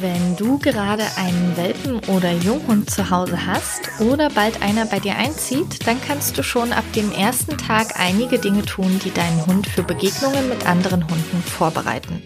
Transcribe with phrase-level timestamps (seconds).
[0.00, 5.16] Wenn du gerade einen Welpen oder Junghund zu Hause hast oder bald einer bei dir
[5.16, 9.66] einzieht, dann kannst du schon ab dem ersten Tag einige Dinge tun, die deinen Hund
[9.66, 12.22] für Begegnungen mit anderen Hunden vorbereiten.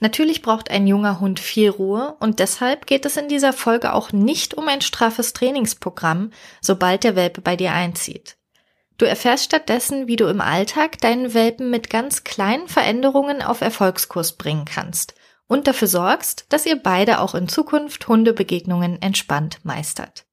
[0.00, 4.12] Natürlich braucht ein junger Hund viel Ruhe und deshalb geht es in dieser Folge auch
[4.12, 6.30] nicht um ein straffes Trainingsprogramm,
[6.62, 8.38] sobald der Welpe bei dir einzieht.
[8.96, 14.38] Du erfährst stattdessen, wie du im Alltag deinen Welpen mit ganz kleinen Veränderungen auf Erfolgskurs
[14.38, 15.12] bringen kannst–
[15.46, 20.26] und dafür sorgst, dass ihr beide auch in Zukunft Hundebegegnungen entspannt meistert.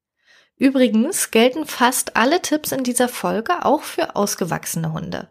[0.57, 5.29] Übrigens gelten fast alle Tipps in dieser Folge auch für ausgewachsene Hunde.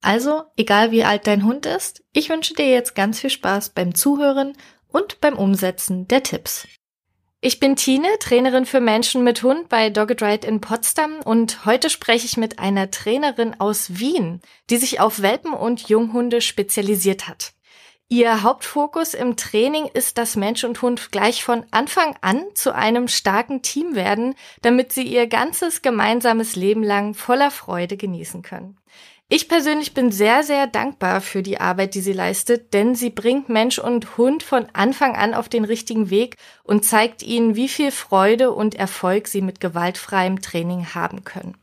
[0.00, 3.94] Also, egal wie alt dein Hund ist, ich wünsche dir jetzt ganz viel Spaß beim
[3.94, 4.54] Zuhören
[4.88, 6.66] und beim Umsetzen der Tipps.
[7.40, 11.90] Ich bin Tine, Trainerin für Menschen mit Hund bei Dogged Ride in Potsdam und heute
[11.90, 14.40] spreche ich mit einer Trainerin aus Wien,
[14.70, 17.52] die sich auf Welpen und Junghunde spezialisiert hat.
[18.08, 23.08] Ihr Hauptfokus im Training ist, dass Mensch und Hund gleich von Anfang an zu einem
[23.08, 28.76] starken Team werden, damit sie ihr ganzes gemeinsames Leben lang voller Freude genießen können.
[29.30, 33.48] Ich persönlich bin sehr, sehr dankbar für die Arbeit, die sie leistet, denn sie bringt
[33.48, 37.90] Mensch und Hund von Anfang an auf den richtigen Weg und zeigt ihnen, wie viel
[37.90, 41.56] Freude und Erfolg sie mit gewaltfreiem Training haben können.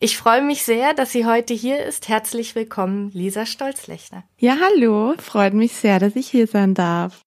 [0.00, 2.08] Ich freue mich sehr, dass sie heute hier ist.
[2.08, 4.22] Herzlich willkommen, Lisa Stolzlechner.
[4.38, 5.14] Ja, hallo.
[5.18, 7.24] Freut mich sehr, dass ich hier sein darf.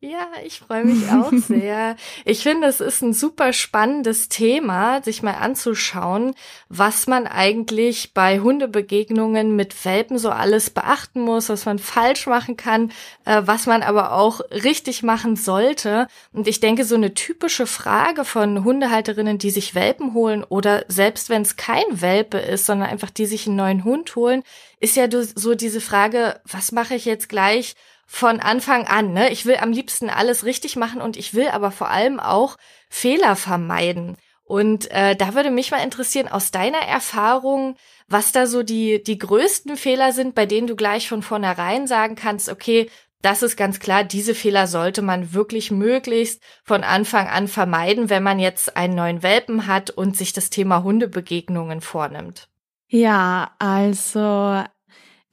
[0.00, 1.96] Ja, ich freue mich auch sehr.
[2.26, 6.34] Ich finde, es ist ein super spannendes Thema, sich mal anzuschauen,
[6.68, 12.58] was man eigentlich bei Hundebegegnungen mit Welpen so alles beachten muss, was man falsch machen
[12.58, 12.92] kann,
[13.24, 16.08] äh, was man aber auch richtig machen sollte.
[16.30, 21.30] Und ich denke, so eine typische Frage von Hundehalterinnen, die sich Welpen holen oder selbst
[21.30, 24.42] wenn es kein Welpe ist, sondern einfach die sich einen neuen Hund holen,
[24.78, 27.74] ist ja so diese Frage, was mache ich jetzt gleich?
[28.06, 29.12] Von Anfang an.
[29.12, 29.30] Ne?
[29.30, 32.56] Ich will am liebsten alles richtig machen und ich will aber vor allem auch
[32.88, 34.16] Fehler vermeiden.
[34.44, 39.18] Und äh, da würde mich mal interessieren, aus deiner Erfahrung, was da so die, die
[39.18, 42.88] größten Fehler sind, bei denen du gleich von vornherein sagen kannst, okay,
[43.22, 48.22] das ist ganz klar, diese Fehler sollte man wirklich möglichst von Anfang an vermeiden, wenn
[48.22, 52.48] man jetzt einen neuen Welpen hat und sich das Thema Hundebegegnungen vornimmt.
[52.88, 54.62] Ja, also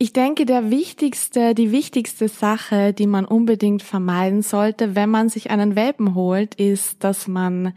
[0.03, 5.49] ich denke, der wichtigste, die wichtigste Sache, die man unbedingt vermeiden sollte, wenn man sich
[5.49, 7.73] einen Welpen holt, ist, dass man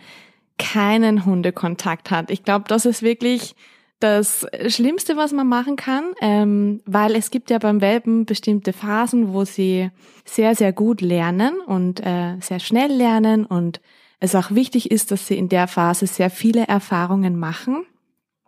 [0.58, 2.32] keinen Hundekontakt hat.
[2.32, 3.54] Ich glaube, das ist wirklich
[4.00, 9.32] das Schlimmste, was man machen kann, ähm, weil es gibt ja beim Welpen bestimmte Phasen,
[9.32, 9.92] wo sie
[10.24, 13.80] sehr, sehr gut lernen und äh, sehr schnell lernen und
[14.18, 17.86] es auch wichtig ist, dass sie in der Phase sehr viele Erfahrungen machen.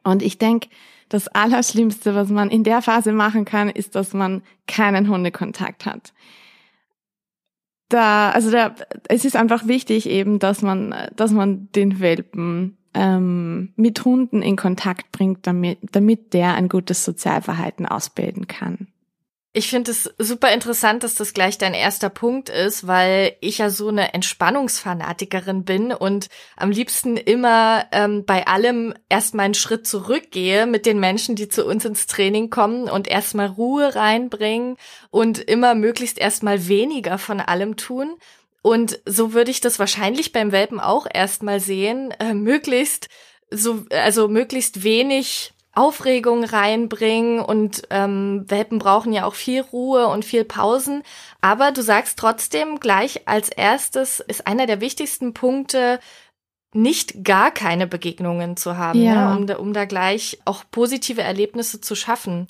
[0.02, 0.68] Und ich denke,
[1.08, 6.12] das Allerschlimmste, was man in der Phase machen kann, ist, dass man keinen Hundekontakt hat.
[7.88, 8.74] Da, also da,
[9.08, 14.56] es ist einfach wichtig eben, dass man, dass man den Welpen ähm, mit Hunden in
[14.56, 18.88] Kontakt bringt, damit, damit der ein gutes Sozialverhalten ausbilden kann.
[19.58, 23.70] Ich finde es super interessant, dass das gleich dein erster Punkt ist, weil ich ja
[23.70, 30.66] so eine Entspannungsfanatikerin bin und am liebsten immer ähm, bei allem erstmal einen Schritt zurückgehe
[30.66, 34.76] mit den Menschen, die zu uns ins Training kommen und erstmal Ruhe reinbringen
[35.10, 38.14] und immer möglichst erstmal weniger von allem tun.
[38.62, 43.08] Und so würde ich das wahrscheinlich beim Welpen auch erstmal sehen, äh, möglichst
[43.50, 50.24] so, also möglichst wenig Aufregung reinbringen und ähm, Welpen brauchen ja auch viel Ruhe und
[50.24, 51.04] viel Pausen.
[51.40, 56.00] Aber du sagst trotzdem gleich als erstes ist einer der wichtigsten Punkte,
[56.74, 59.34] nicht gar keine Begegnungen zu haben, ja.
[59.34, 59.54] ne?
[59.54, 62.48] um, um da gleich auch positive Erlebnisse zu schaffen.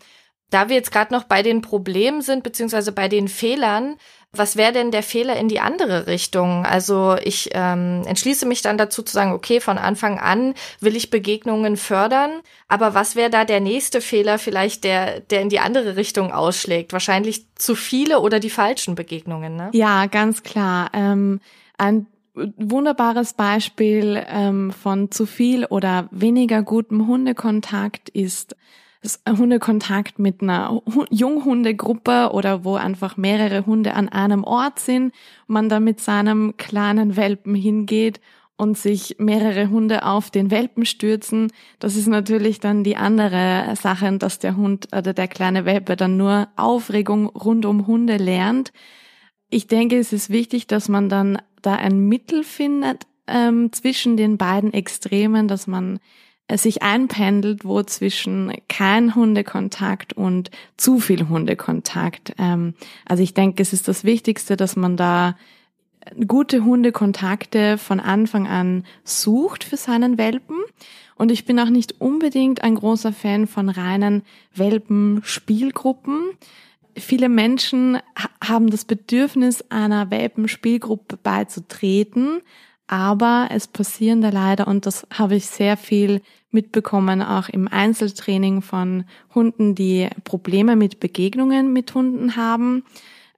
[0.51, 3.97] Da wir jetzt gerade noch bei den Problemen sind, beziehungsweise bei den Fehlern,
[4.33, 6.67] was wäre denn der Fehler in die andere Richtung?
[6.67, 11.11] Also ich ähm, entschließe mich dann dazu zu sagen, okay, von Anfang an will ich
[11.11, 12.31] Begegnungen fördern,
[12.69, 16.93] aber was wäre da der nächste Fehler vielleicht, der, der in die andere Richtung ausschlägt?
[16.93, 19.71] Wahrscheinlich zu viele oder die falschen Begegnungen, ne?
[19.73, 20.91] Ja, ganz klar.
[20.93, 21.41] Ähm,
[21.79, 28.57] ein wunderbares Beispiel ähm, von zu viel oder weniger gutem Hundekontakt ist
[29.27, 35.13] Hundekontakt mit einer Junghundegruppe oder wo einfach mehrere Hunde an einem Ort sind,
[35.47, 38.21] man da mit seinem kleinen Welpen hingeht
[38.57, 41.53] und sich mehrere Hunde auf den Welpen stürzen.
[41.79, 46.17] Das ist natürlich dann die andere Sache, dass der Hund oder der kleine Welpe dann
[46.17, 48.73] nur Aufregung rund um Hunde lernt.
[49.49, 54.39] Ich denke, es ist wichtig, dass man dann da ein Mittel findet ähm, zwischen den
[54.39, 56.01] beiden Extremen, dass man
[56.57, 62.33] sich einpendelt, wo zwischen kein Hundekontakt und zu viel Hundekontakt.
[62.39, 62.75] Ähm,
[63.05, 65.37] also ich denke, es ist das Wichtigste, dass man da
[66.27, 70.57] gute Hundekontakte von Anfang an sucht für seinen Welpen.
[71.17, 74.23] Und ich bin auch nicht unbedingt ein großer Fan von reinen
[74.55, 76.31] Welpenspielgruppen.
[76.97, 77.99] Viele Menschen
[78.43, 82.41] haben das Bedürfnis, einer Welpenspielgruppe beizutreten,
[82.87, 88.63] aber es passieren da leider, und das habe ich sehr viel mitbekommen, auch im Einzeltraining
[88.63, 89.05] von
[89.35, 92.85] Hunden, die Probleme mit Begegnungen mit Hunden haben,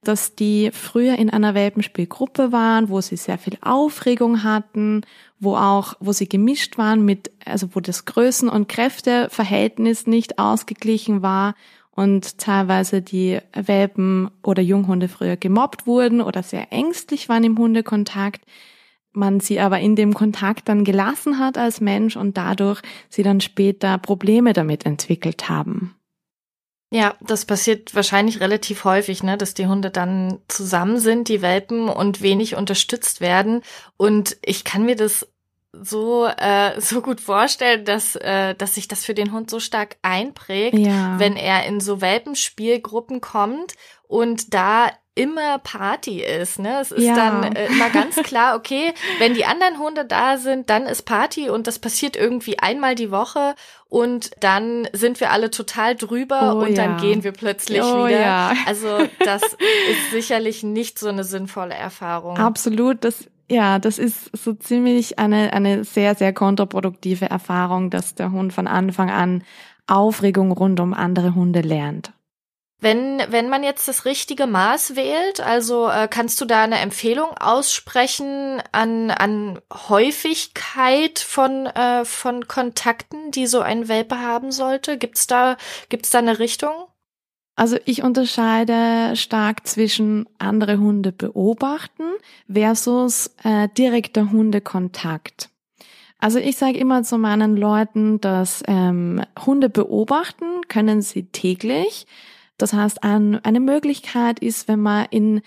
[0.02, 5.02] dass die früher in einer Welpenspielgruppe waren, wo sie sehr viel Aufregung hatten,
[5.40, 11.22] wo auch, wo sie gemischt waren mit, also wo das Größen- und Kräfteverhältnis nicht ausgeglichen
[11.22, 11.54] war
[11.90, 18.42] und teilweise die Welpen oder Junghunde früher gemobbt wurden oder sehr ängstlich waren im Hundekontakt
[19.12, 23.40] man sie aber in dem Kontakt dann gelassen hat als Mensch und dadurch sie dann
[23.40, 25.94] später Probleme damit entwickelt haben.
[26.92, 31.88] Ja, das passiert wahrscheinlich relativ häufig, ne, dass die Hunde dann zusammen sind, die Welpen,
[31.88, 33.62] und wenig unterstützt werden.
[33.96, 35.28] Und ich kann mir das
[35.72, 39.96] so äh, so gut vorstellen, dass äh, dass sich das für den Hund so stark
[40.02, 41.18] einprägt, ja.
[41.18, 43.74] wenn er in so Welpenspielgruppen kommt
[44.08, 46.58] und da immer Party ist.
[46.58, 46.80] Ne?
[46.80, 47.14] Es ist ja.
[47.14, 51.50] dann äh, immer ganz klar, okay, wenn die anderen Hunde da sind, dann ist Party
[51.50, 53.54] und das passiert irgendwie einmal die Woche
[53.88, 56.86] und dann sind wir alle total drüber oh, und ja.
[56.86, 58.20] dann gehen wir plötzlich oh, wieder.
[58.20, 58.52] Ja.
[58.66, 62.36] Also das ist sicherlich nicht so eine sinnvolle Erfahrung.
[62.36, 68.30] Absolut, das ja, das ist so ziemlich eine, eine sehr, sehr kontraproduktive Erfahrung, dass der
[68.30, 69.42] Hund von Anfang an
[69.88, 72.12] Aufregung rund um andere Hunde lernt.
[72.82, 77.36] Wenn, wenn man jetzt das richtige Maß wählt, also äh, kannst du da eine Empfehlung
[77.36, 84.96] aussprechen an, an Häufigkeit von, äh, von Kontakten, die so ein Welpe haben sollte?
[84.96, 85.58] Gibt's da,
[85.90, 86.72] gibt's da eine Richtung?
[87.54, 92.04] Also ich unterscheide stark zwischen andere Hunde beobachten
[92.50, 95.50] versus äh, direkter Hundekontakt.
[96.18, 102.06] Also ich sage immer zu meinen Leuten, dass ähm, Hunde beobachten können sie täglich.
[102.62, 105.42] Das heißt, ein, eine Möglichkeit ist, wenn man in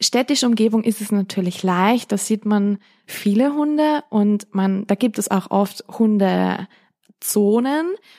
[0.00, 5.18] städtischer Umgebung ist es natürlich leicht, da sieht man viele Hunde und man, da gibt
[5.18, 6.66] es auch oft Hundezonen,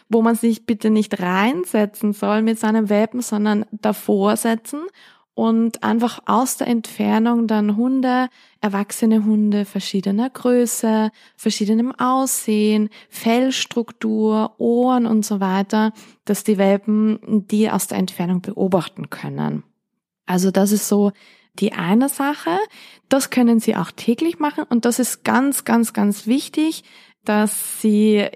[0.10, 4.84] wo man sich bitte nicht reinsetzen soll mit seinem Welpen, sondern davor setzen
[5.36, 8.30] und einfach aus der Entfernung dann Hunde,
[8.62, 15.92] erwachsene Hunde verschiedener Größe, verschiedenem Aussehen, Fellstruktur, Ohren und so weiter,
[16.24, 19.64] dass die Welpen die aus der Entfernung beobachten können.
[20.26, 21.12] Also das ist so
[21.60, 22.58] die eine Sache.
[23.10, 26.86] Das können sie auch täglich machen und das ist ganz, ganz, ganz wichtig,
[27.26, 28.30] dass sie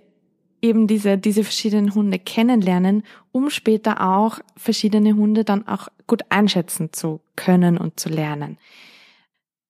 [0.62, 6.92] eben diese, diese verschiedenen Hunde kennenlernen, um später auch verschiedene Hunde dann auch gut einschätzen
[6.92, 8.58] zu können und zu lernen.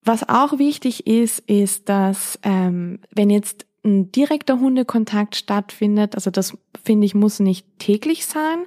[0.03, 6.57] Was auch wichtig ist, ist, dass ähm, wenn jetzt ein direkter Hundekontakt stattfindet, also das
[6.83, 8.65] finde ich muss nicht täglich sein,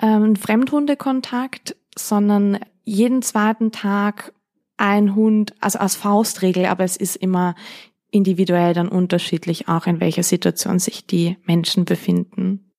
[0.00, 4.32] ähm, ein Fremdhundekontakt, sondern jeden zweiten Tag
[4.76, 7.54] ein Hund, also als Faustregel, aber es ist immer
[8.10, 12.71] individuell dann unterschiedlich, auch in welcher Situation sich die Menschen befinden.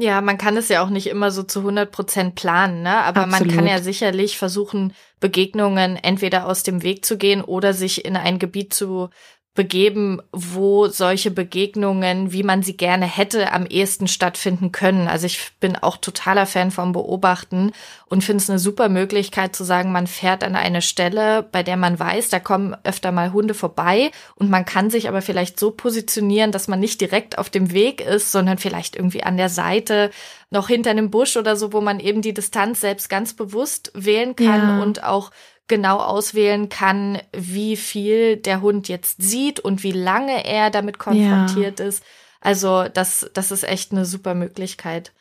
[0.00, 2.98] Ja, man kann es ja auch nicht immer so zu 100 Prozent planen, ne?
[2.98, 3.48] aber Absolut.
[3.48, 8.16] man kann ja sicherlich versuchen, Begegnungen entweder aus dem Weg zu gehen oder sich in
[8.16, 9.10] ein Gebiet zu
[9.58, 15.08] begeben, wo solche Begegnungen, wie man sie gerne hätte, am ehesten stattfinden können.
[15.08, 17.72] Also ich bin auch totaler Fan vom Beobachten
[18.06, 21.76] und finde es eine super Möglichkeit zu sagen, man fährt an eine Stelle, bei der
[21.76, 25.72] man weiß, da kommen öfter mal Hunde vorbei und man kann sich aber vielleicht so
[25.72, 30.12] positionieren, dass man nicht direkt auf dem Weg ist, sondern vielleicht irgendwie an der Seite,
[30.50, 34.36] noch hinter einem Busch oder so, wo man eben die Distanz selbst ganz bewusst wählen
[34.36, 34.82] kann ja.
[34.82, 35.32] und auch
[35.68, 41.80] genau auswählen kann, wie viel der Hund jetzt sieht und wie lange er damit konfrontiert
[41.80, 41.86] ja.
[41.86, 42.02] ist.
[42.40, 45.12] Also das, das ist echt eine super Möglichkeit.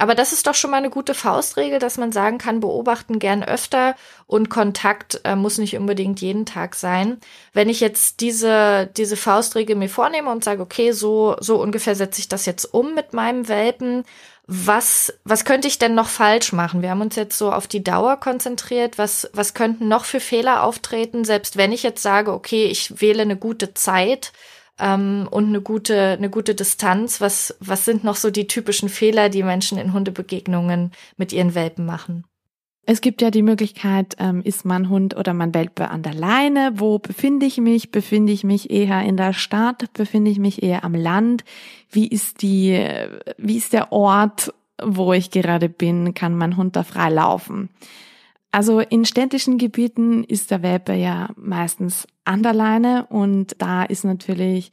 [0.00, 3.44] Aber das ist doch schon mal eine gute Faustregel, dass man sagen kann, beobachten gern
[3.44, 7.18] öfter und Kontakt äh, muss nicht unbedingt jeden Tag sein.
[7.52, 12.20] Wenn ich jetzt diese, diese Faustregel mir vornehme und sage, okay, so, so ungefähr setze
[12.20, 14.04] ich das jetzt um mit meinem Welpen,
[14.52, 16.82] was, was könnte ich denn noch falsch machen?
[16.82, 18.98] Wir haben uns jetzt so auf die Dauer konzentriert.
[18.98, 23.22] Was, was könnten noch für Fehler auftreten, selbst wenn ich jetzt sage, okay, ich wähle
[23.22, 24.32] eine gute Zeit,
[24.80, 27.20] ähm, und eine gute, eine gute Distanz.
[27.20, 31.86] Was, was sind noch so die typischen Fehler, die Menschen in Hundebegegnungen mit ihren Welpen
[31.86, 32.24] machen?
[32.86, 36.72] Es gibt ja die Möglichkeit, ähm, ist mein Hund oder mein Welpe an der Leine?
[36.74, 37.92] Wo befinde ich mich?
[37.92, 39.92] Befinde ich mich eher in der Stadt?
[39.92, 41.44] Befinde ich mich eher am Land?
[41.90, 42.86] Wie ist die,
[43.36, 46.14] wie ist der Ort, wo ich gerade bin?
[46.14, 47.70] Kann mein Hund da frei laufen?
[48.52, 54.04] Also in städtischen Gebieten ist der Welpe ja meistens an der Leine und da ist
[54.04, 54.72] natürlich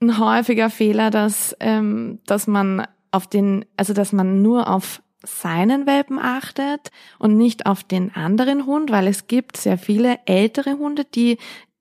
[0.00, 5.86] ein häufiger Fehler, dass, ähm, dass man auf den, also dass man nur auf seinen
[5.86, 11.04] Welpen achtet und nicht auf den anderen Hund, weil es gibt sehr viele ältere Hunde,
[11.04, 11.38] die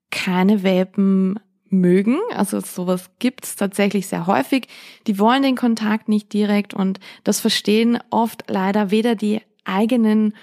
[0.09, 2.17] keine Welpen mögen.
[2.33, 4.67] Also sowas gibt's tatsächlich sehr häufig.
[5.07, 10.33] Die wollen den Kontakt nicht direkt und das verstehen oft leider weder die eigenen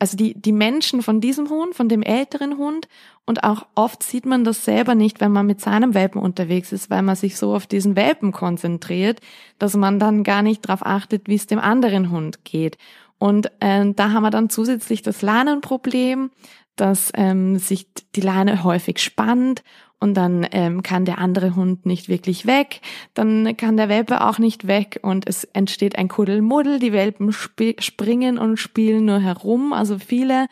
[0.00, 2.86] also die, die Menschen von diesem Hund, von dem älteren Hund
[3.28, 6.88] und auch oft sieht man das selber nicht, wenn man mit seinem Welpen unterwegs ist,
[6.88, 9.20] weil man sich so auf diesen Welpen konzentriert,
[9.58, 12.78] dass man dann gar nicht darauf achtet, wie es dem anderen Hund geht.
[13.18, 16.30] Und äh, da haben wir dann zusätzlich das Leinenproblem,
[16.76, 19.62] dass ähm, sich die Leine häufig spannt
[20.00, 22.80] und dann ähm, kann der andere Hund nicht wirklich weg,
[23.14, 25.00] dann kann der Welpe auch nicht weg.
[25.02, 30.46] Und es entsteht ein Kuddelmuddel, die Welpen sp springen und spielen nur herum, also viele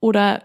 [0.00, 0.44] oder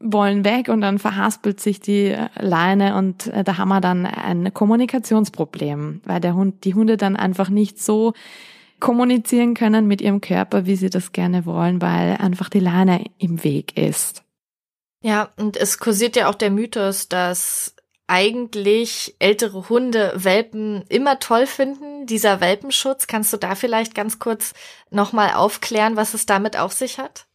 [0.00, 0.68] wollen weg.
[0.68, 2.96] Und dann verhaspelt sich die Leine.
[2.96, 7.50] Und äh, da haben wir dann ein Kommunikationsproblem, weil der Hund, die Hunde dann einfach
[7.50, 8.14] nicht so
[8.80, 13.44] kommunizieren können mit ihrem Körper, wie sie das gerne wollen, weil einfach die Leine im
[13.44, 14.24] Weg ist.
[15.02, 17.74] Ja, und es kursiert ja auch der Mythos, dass
[18.06, 22.06] eigentlich ältere Hunde Welpen immer toll finden.
[22.06, 24.52] Dieser Welpenschutz, kannst du da vielleicht ganz kurz
[24.90, 27.26] nochmal aufklären, was es damit auf sich hat?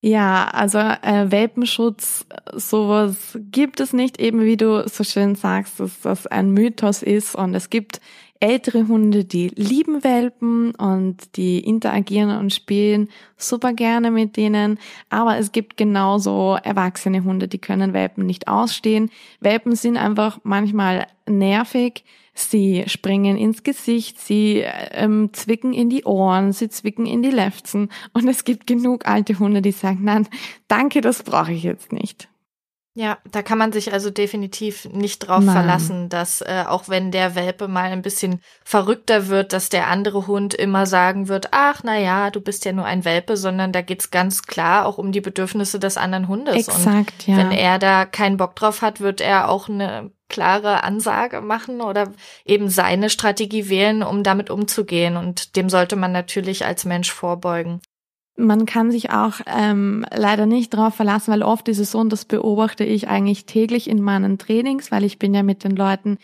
[0.00, 6.00] Ja, also äh, Welpenschutz, sowas gibt es nicht, eben wie du so schön sagst, dass
[6.02, 8.00] das ein Mythos ist und es gibt
[8.40, 14.78] ältere Hunde, die lieben Welpen und die interagieren und spielen super gerne mit denen.
[15.10, 19.10] Aber es gibt genauso erwachsene Hunde, die können Welpen nicht ausstehen.
[19.40, 22.04] Welpen sind einfach manchmal nervig.
[22.34, 27.90] Sie springen ins Gesicht, sie ähm, zwicken in die Ohren, sie zwicken in die Lefzen.
[28.12, 30.28] Und es gibt genug alte Hunde, die sagen, nein,
[30.68, 32.28] danke, das brauche ich jetzt nicht.
[32.98, 35.54] Ja, da kann man sich also definitiv nicht drauf Nein.
[35.54, 40.26] verlassen, dass äh, auch wenn der Welpe mal ein bisschen verrückter wird, dass der andere
[40.26, 43.82] Hund immer sagen wird, ach na ja, du bist ja nur ein Welpe, sondern da
[43.82, 46.56] geht's ganz klar auch um die Bedürfnisse des anderen Hundes.
[46.56, 47.36] Exakt, Und ja.
[47.36, 52.12] Wenn er da keinen Bock drauf hat, wird er auch eine klare Ansage machen oder
[52.44, 55.16] eben seine Strategie wählen, um damit umzugehen.
[55.16, 57.80] Und dem sollte man natürlich als Mensch vorbeugen.
[58.40, 62.12] Man kann sich auch ähm, leider nicht darauf verlassen, weil oft ist es so, und
[62.12, 66.18] das beobachte ich eigentlich täglich in meinen Trainings, weil ich bin ja mit den Leuten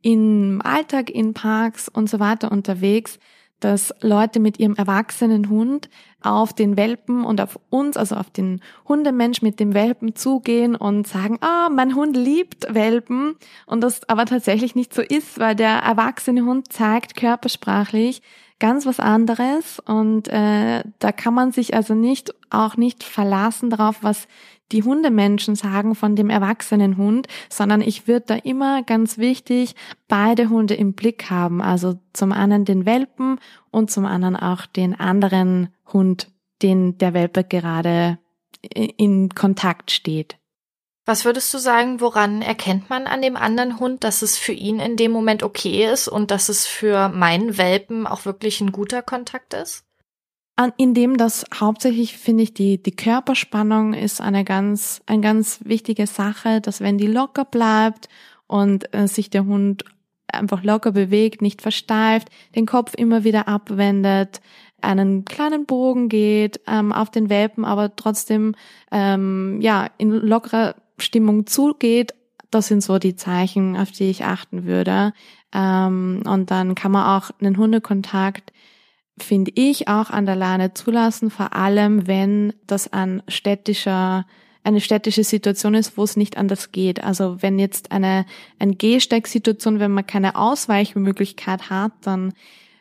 [0.00, 3.18] im Alltag, in Parks und so weiter unterwegs,
[3.60, 5.90] dass Leute mit ihrem erwachsenen Hund
[6.22, 11.06] auf den Welpen und auf uns, also auf den Hundemensch mit dem Welpen zugehen und
[11.06, 13.34] sagen, ah, mein Hund liebt Welpen.
[13.66, 18.22] Und das aber tatsächlich nicht so ist, weil der erwachsene Hund zeigt körpersprachlich,
[18.58, 24.02] ganz was anderes und äh, da kann man sich also nicht auch nicht verlassen darauf,
[24.02, 24.26] was
[24.72, 29.74] die Hundemenschen sagen von dem erwachsenen Hund, sondern ich würde da immer ganz wichtig
[30.08, 33.38] beide Hunde im Blick haben, also zum einen den Welpen
[33.70, 36.30] und zum anderen auch den anderen Hund,
[36.62, 38.18] den der Welpe gerade
[38.62, 40.36] in Kontakt steht.
[41.08, 44.78] Was würdest du sagen, woran erkennt man an dem anderen Hund, dass es für ihn
[44.78, 49.00] in dem Moment okay ist und dass es für meinen Welpen auch wirklich ein guter
[49.00, 49.86] Kontakt ist?
[50.76, 56.06] In dem das hauptsächlich finde ich die, die Körperspannung ist eine ganz, eine ganz wichtige
[56.06, 58.10] Sache, dass wenn die locker bleibt
[58.46, 59.86] und äh, sich der Hund
[60.30, 64.42] einfach locker bewegt, nicht versteift, den Kopf immer wieder abwendet,
[64.82, 68.54] einen kleinen Bogen geht ähm, auf den Welpen, aber trotzdem
[68.92, 72.14] ähm, ja in lockerer Stimmung zugeht,
[72.50, 75.12] das sind so die Zeichen, auf die ich achten würde.
[75.52, 78.52] Ähm, und dann kann man auch einen Hundekontakt,
[79.18, 84.26] finde ich, auch an der Leine zulassen, vor allem wenn das ein städtischer
[84.64, 87.02] eine städtische Situation ist, wo es nicht anders geht.
[87.02, 88.26] Also wenn jetzt eine,
[88.58, 92.34] eine Gehsteig-Situation, wenn man keine Ausweichmöglichkeit hat, dann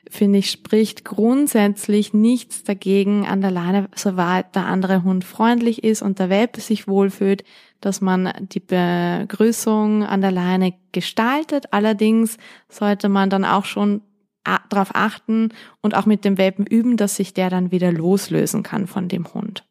[0.10, 6.02] finde ich, spricht grundsätzlich nichts dagegen an der Leine, soweit der andere Hund freundlich ist
[6.02, 7.44] und der Welpe sich wohlfühlt,
[7.82, 11.72] dass man die Begrüßung an der Leine gestaltet.
[11.72, 12.38] Allerdings
[12.70, 14.02] sollte man dann auch schon
[14.70, 15.50] darauf achten
[15.82, 19.34] und auch mit dem Welpen üben, dass sich der dann wieder loslösen kann von dem
[19.34, 19.66] Hund.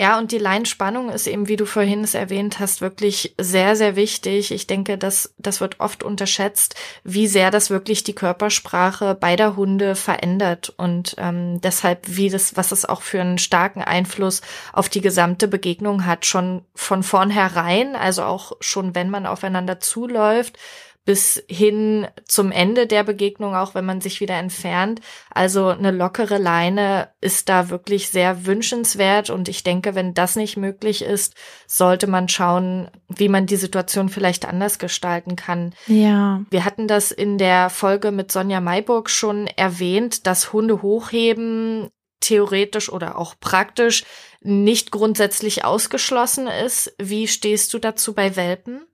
[0.00, 3.96] Ja, und die Leinspannung ist eben, wie du vorhin es erwähnt hast, wirklich sehr, sehr
[3.96, 4.50] wichtig.
[4.50, 9.94] Ich denke, dass das wird oft unterschätzt, wie sehr das wirklich die Körpersprache beider Hunde
[9.96, 14.40] verändert und ähm, deshalb, wie das, was es auch für einen starken Einfluss
[14.72, 20.56] auf die gesamte Begegnung hat, schon von vornherein, also auch schon, wenn man aufeinander zuläuft,
[21.04, 25.00] bis hin zum Ende der Begegnung, auch wenn man sich wieder entfernt.
[25.30, 30.56] Also eine lockere Leine ist da wirklich sehr wünschenswert und ich denke, wenn das nicht
[30.56, 31.34] möglich ist,
[31.66, 35.74] sollte man schauen, wie man die Situation vielleicht anders gestalten kann.
[35.86, 36.42] Ja.
[36.50, 41.88] Wir hatten das in der Folge mit Sonja Mayburg schon erwähnt, dass Hunde hochheben
[42.20, 44.04] theoretisch oder auch praktisch
[44.42, 46.94] nicht grundsätzlich ausgeschlossen ist.
[46.98, 48.86] Wie stehst du dazu bei Welpen?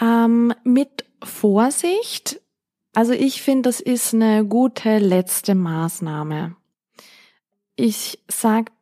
[0.00, 2.40] Ähm, mit Vorsicht.
[2.94, 6.56] Also ich finde, das ist eine gute letzte Maßnahme.
[7.76, 8.72] Ich sag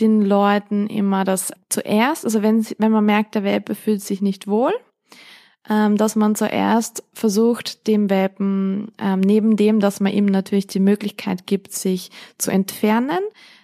[0.00, 4.46] den Leuten immer, dass zuerst, also wenn, wenn man merkt, der Welpe fühlt sich nicht
[4.46, 4.72] wohl,
[5.68, 10.80] ähm, dass man zuerst versucht, dem Welpen, ähm, neben dem, dass man ihm natürlich die
[10.80, 13.20] Möglichkeit gibt, sich zu entfernen,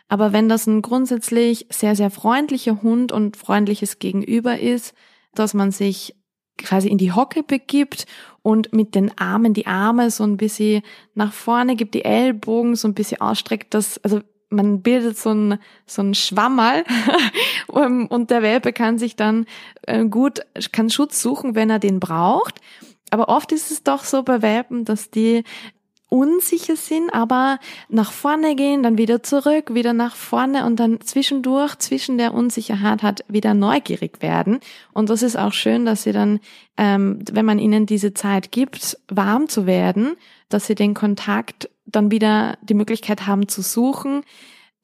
[0.08, 4.94] aber wenn das ein grundsätzlich sehr, sehr freundlicher Hund und freundliches Gegenüber ist,
[5.34, 6.14] dass man sich
[6.58, 8.06] quasi in die Hocke begibt
[8.42, 10.82] und mit den Armen die Arme so ein bisschen
[11.14, 14.20] nach vorne gibt, die Ellbogen so ein bisschen ausstreckt, das, also
[14.50, 16.84] man bildet so ein, so ein Schwammerl
[17.66, 19.46] und der Welpe kann sich dann
[19.82, 20.40] äh, gut,
[20.72, 22.60] kann Schutz suchen, wenn er den braucht.
[23.10, 25.44] Aber oft ist es doch so bei Welpen, dass die
[26.08, 27.58] unsicher sind, aber
[27.88, 33.02] nach vorne gehen, dann wieder zurück, wieder nach vorne und dann zwischendurch, zwischen der Unsicherheit
[33.02, 34.60] hat wieder neugierig werden.
[34.92, 36.40] Und das ist auch schön, dass sie dann,
[36.76, 40.14] ähm, wenn man ihnen diese Zeit gibt, warm zu werden,
[40.48, 44.22] dass sie den Kontakt dann wieder die Möglichkeit haben zu suchen.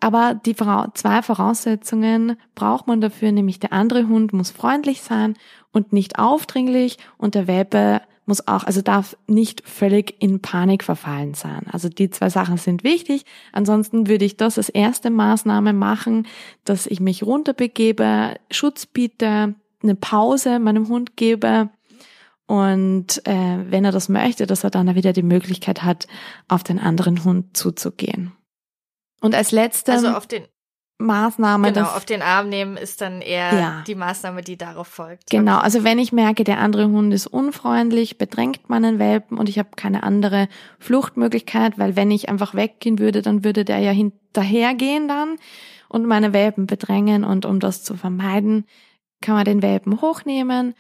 [0.00, 5.34] Aber die zwei Voraussetzungen braucht man dafür, nämlich der andere Hund muss freundlich sein
[5.72, 11.34] und nicht aufdringlich und der Welpe muss auch, also darf nicht völlig in Panik verfallen
[11.34, 11.66] sein.
[11.70, 13.24] Also die zwei Sachen sind wichtig.
[13.52, 16.28] Ansonsten würde ich das als erste Maßnahme machen,
[16.64, 21.70] dass ich mich runterbegebe, Schutz biete, eine Pause meinem Hund gebe
[22.46, 26.06] und äh, wenn er das möchte, dass er dann wieder die Möglichkeit hat,
[26.46, 28.32] auf den anderen Hund zuzugehen.
[29.20, 30.44] Und als letzte also auf den
[31.00, 31.72] Maßnahme.
[31.72, 33.84] Genau, auf den Arm nehmen ist dann eher ja.
[33.86, 35.30] die Maßnahme, die darauf folgt.
[35.30, 39.58] Genau, also wenn ich merke, der andere Hund ist unfreundlich, bedrängt meinen Welpen und ich
[39.58, 45.08] habe keine andere Fluchtmöglichkeit, weil wenn ich einfach weggehen würde, dann würde der ja hinterhergehen
[45.08, 45.36] dann
[45.88, 48.66] und meine Welpen bedrängen und um das zu vermeiden,
[49.20, 50.74] kann man den Welpen hochnehmen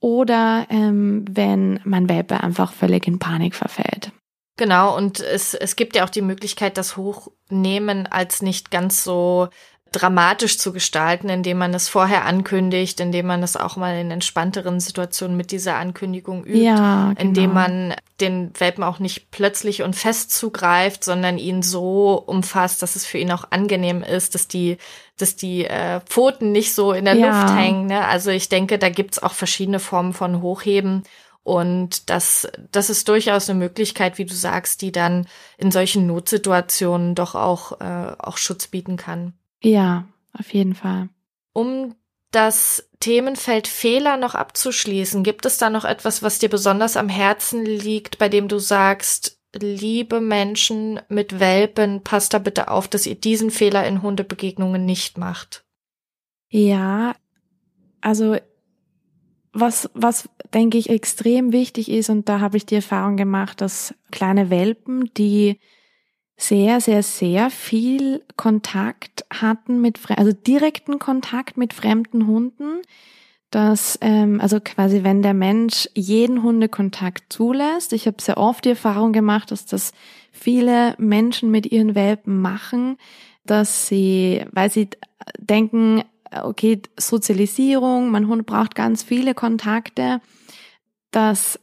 [0.00, 4.12] oder ähm, wenn mein Welpe einfach völlig in Panik verfällt.
[4.56, 9.48] Genau, und es, es gibt ja auch die Möglichkeit, das Hochnehmen als nicht ganz so
[9.94, 14.80] dramatisch zu gestalten, indem man es vorher ankündigt, indem man es auch mal in entspannteren
[14.80, 17.20] Situationen mit dieser Ankündigung übt, ja, genau.
[17.20, 22.96] indem man den Welpen auch nicht plötzlich und fest zugreift, sondern ihn so umfasst, dass
[22.96, 24.78] es für ihn auch angenehm ist, dass die,
[25.16, 27.42] dass die äh, Pfoten nicht so in der ja.
[27.42, 27.86] Luft hängen.
[27.86, 28.04] Ne?
[28.04, 31.04] Also ich denke, da gibt's auch verschiedene Formen von Hochheben.
[31.44, 35.26] Und das, das ist durchaus eine Möglichkeit, wie du sagst, die dann
[35.58, 39.34] in solchen Notsituationen doch auch, äh, auch Schutz bieten kann.
[39.62, 41.10] Ja, auf jeden Fall.
[41.52, 41.94] Um
[42.30, 47.64] das Themenfeld Fehler noch abzuschließen, gibt es da noch etwas, was dir besonders am Herzen
[47.64, 53.14] liegt, bei dem du sagst, liebe Menschen mit Welpen, passt da bitte auf, dass ihr
[53.14, 55.64] diesen Fehler in Hundebegegnungen nicht macht?
[56.48, 57.14] Ja,
[58.00, 58.38] also
[59.54, 63.94] was, was denke ich extrem wichtig ist, und da habe ich die Erfahrung gemacht, dass
[64.10, 65.58] kleine Welpen, die
[66.36, 72.82] sehr, sehr, sehr viel Kontakt hatten mit, also direkten Kontakt mit fremden Hunden,
[73.50, 78.70] dass, ähm, also quasi wenn der Mensch jeden Hundekontakt zulässt, ich habe sehr oft die
[78.70, 79.92] Erfahrung gemacht, dass das
[80.32, 82.96] viele Menschen mit ihren Welpen machen,
[83.46, 84.88] dass sie, weil sie
[85.38, 86.02] denken,
[86.42, 90.20] okay, Sozialisierung, mein Hund braucht ganz viele Kontakte,
[91.10, 91.60] dass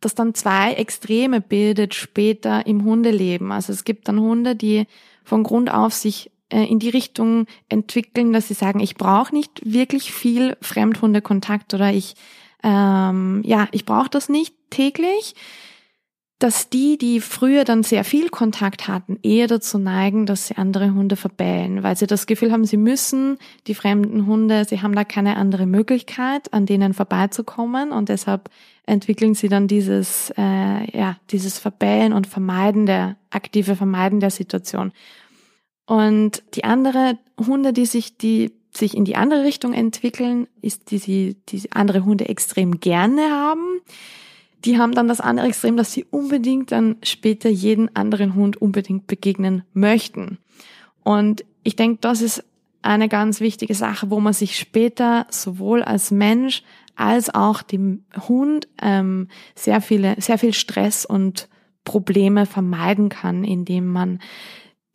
[0.00, 3.52] das dann zwei Extreme bildet später im Hundeleben.
[3.52, 4.86] Also es gibt dann Hunde, die
[5.24, 9.60] von Grund auf sich äh, in die Richtung entwickeln, dass sie sagen, ich brauche nicht
[9.64, 12.14] wirklich viel Fremdhundekontakt oder ich
[12.64, 15.34] ähm, ja, ich brauche das nicht täglich
[16.42, 20.92] dass die, die früher dann sehr viel Kontakt hatten, eher dazu neigen, dass sie andere
[20.92, 25.04] Hunde verbellen, weil sie das Gefühl haben, sie müssen die fremden Hunde, sie haben da
[25.04, 28.50] keine andere Möglichkeit, an denen vorbeizukommen und deshalb
[28.86, 34.92] entwickeln sie dann dieses, äh, ja, dieses Verbellen und Vermeiden der, aktive Vermeiden der Situation.
[35.86, 40.98] Und die andere Hunde, die sich, die sich in die andere Richtung entwickeln, ist die
[40.98, 43.80] sie die andere Hunde extrem gerne haben.
[44.64, 49.06] Die haben dann das andere Extrem, dass sie unbedingt dann später jeden anderen Hund unbedingt
[49.06, 50.38] begegnen möchten.
[51.02, 52.44] Und ich denke, das ist
[52.82, 56.62] eine ganz wichtige Sache, wo man sich später sowohl als Mensch
[56.94, 61.48] als auch dem Hund ähm, sehr viele, sehr viel Stress und
[61.84, 64.20] Probleme vermeiden kann, indem man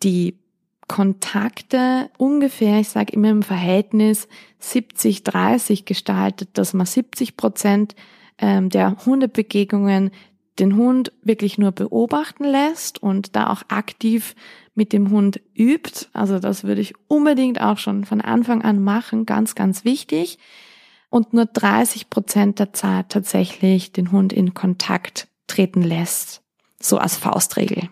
[0.04, 0.38] die
[0.88, 4.28] Kontakte ungefähr, ich sage immer im Verhältnis
[4.62, 7.96] 70-30 gestaltet, dass man 70 Prozent
[8.40, 10.12] ähm, der Hundebegegnungen
[10.60, 14.36] den Hund wirklich nur beobachten lässt und da auch aktiv
[14.74, 16.08] mit dem Hund übt.
[16.14, 20.38] Also das würde ich unbedingt auch schon von Anfang an machen, ganz, ganz wichtig.
[21.10, 26.44] Und nur 30 Prozent der Zeit tatsächlich den Hund in Kontakt treten lässt.
[26.80, 27.90] So als Faustregel.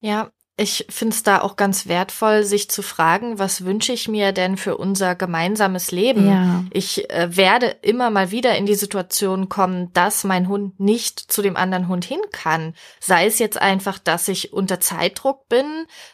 [0.00, 0.30] Ja,
[0.62, 4.56] ich finde es da auch ganz wertvoll, sich zu fragen, was wünsche ich mir denn
[4.56, 6.28] für unser gemeinsames Leben?
[6.28, 6.64] Ja.
[6.72, 11.42] Ich äh, werde immer mal wieder in die Situation kommen, dass mein Hund nicht zu
[11.42, 12.74] dem anderen Hund hin kann.
[13.00, 15.66] Sei es jetzt einfach, dass ich unter Zeitdruck bin,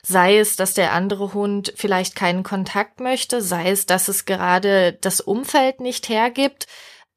[0.03, 4.95] sei es, dass der andere Hund vielleicht keinen Kontakt möchte, sei es, dass es gerade
[4.95, 6.67] das Umfeld nicht hergibt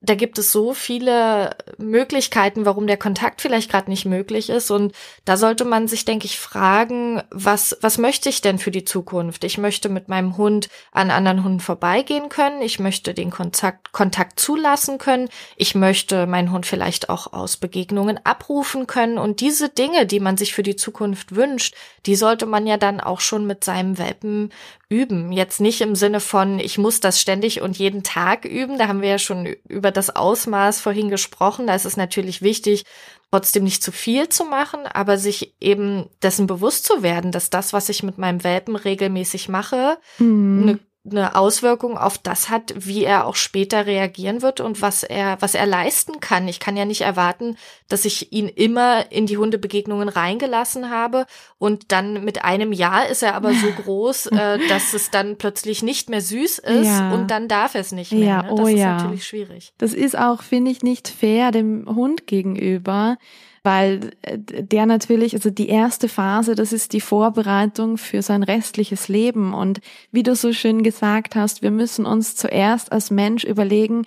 [0.03, 4.71] da gibt es so viele Möglichkeiten, warum der Kontakt vielleicht gerade nicht möglich ist.
[4.71, 4.93] Und
[5.25, 9.43] da sollte man sich, denke ich, fragen, was, was möchte ich denn für die Zukunft?
[9.43, 12.63] Ich möchte mit meinem Hund an anderen Hunden vorbeigehen können.
[12.63, 15.29] Ich möchte den Kontakt, Kontakt zulassen können.
[15.55, 19.19] Ich möchte meinen Hund vielleicht auch aus Begegnungen abrufen können.
[19.19, 21.75] Und diese Dinge, die man sich für die Zukunft wünscht,
[22.07, 24.51] die sollte man ja dann auch schon mit seinem Welpen
[24.91, 25.31] üben.
[25.31, 28.77] Jetzt nicht im Sinne von, ich muss das ständig und jeden Tag üben.
[28.77, 31.67] Da haben wir ja schon über das Ausmaß vorhin gesprochen.
[31.67, 32.83] Da ist es natürlich wichtig,
[33.31, 37.73] trotzdem nicht zu viel zu machen, aber sich eben dessen bewusst zu werden, dass das,
[37.73, 40.61] was ich mit meinem Welpen regelmäßig mache, mhm.
[40.63, 45.37] eine eine Auswirkung auf das hat, wie er auch später reagieren wird und was er,
[45.39, 46.47] was er leisten kann.
[46.47, 51.25] Ich kann ja nicht erwarten, dass ich ihn immer in die Hundebegegnungen reingelassen habe
[51.57, 55.81] und dann mit einem Jahr ist er aber so groß, äh, dass es dann plötzlich
[55.81, 57.11] nicht mehr süß ist ja.
[57.11, 58.23] und dann darf er es nicht mehr.
[58.23, 58.49] Ja, ne?
[58.49, 58.97] Das oh ist ja.
[58.97, 59.73] natürlich schwierig.
[59.79, 63.17] Das ist auch, finde ich, nicht fair dem Hund gegenüber
[63.63, 69.07] weil äh, der natürlich, also die erste Phase, das ist die Vorbereitung für sein restliches
[69.07, 69.53] Leben.
[69.53, 74.03] Und wie du so schön gesagt hast, wir müssen uns zuerst als Mensch überlegen,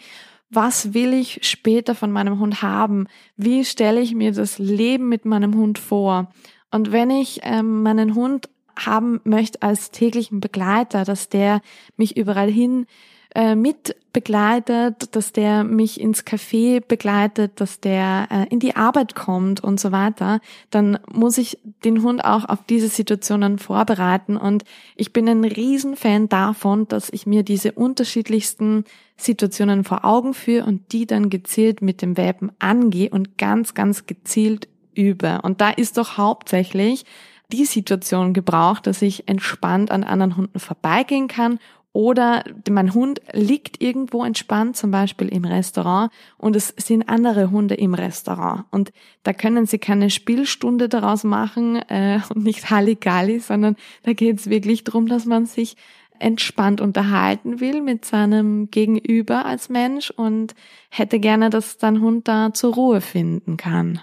[0.51, 3.07] was will ich später von meinem Hund haben?
[3.37, 6.31] Wie stelle ich mir das Leben mit meinem Hund vor?
[6.71, 11.61] Und wenn ich ähm, meinen Hund haben möchte als täglichen Begleiter, dass der
[11.97, 12.87] mich überall hin
[13.35, 19.17] äh, mit begleitet, dass der mich ins Café begleitet, dass der äh, in die Arbeit
[19.17, 24.37] kommt und so weiter, dann muss ich den Hund auch auf diese Situationen vorbereiten.
[24.37, 28.85] Und ich bin ein Riesenfan davon, dass ich mir diese unterschiedlichsten
[29.17, 34.07] Situationen vor Augen führe und die dann gezielt mit dem Welpen angehe und ganz, ganz
[34.07, 35.41] gezielt übe.
[35.43, 37.05] Und da ist doch hauptsächlich
[37.51, 41.59] die Situation gebraucht, dass ich entspannt an anderen Hunden vorbeigehen kann
[41.95, 47.77] oder mein Hund liegt irgendwo entspannt, zum Beispiel im Restaurant, und es sind andere Hunde
[47.77, 48.65] im Restaurant.
[48.73, 54.41] Und da können Sie keine Spielstunde daraus machen äh, und nicht Halligalli, sondern da geht
[54.41, 55.77] es wirklich darum, dass man sich
[56.19, 60.57] entspannt unterhalten will mit seinem Gegenüber als Mensch und
[60.91, 64.01] hätte gerne, dass dein Hund da zur Ruhe finden kann.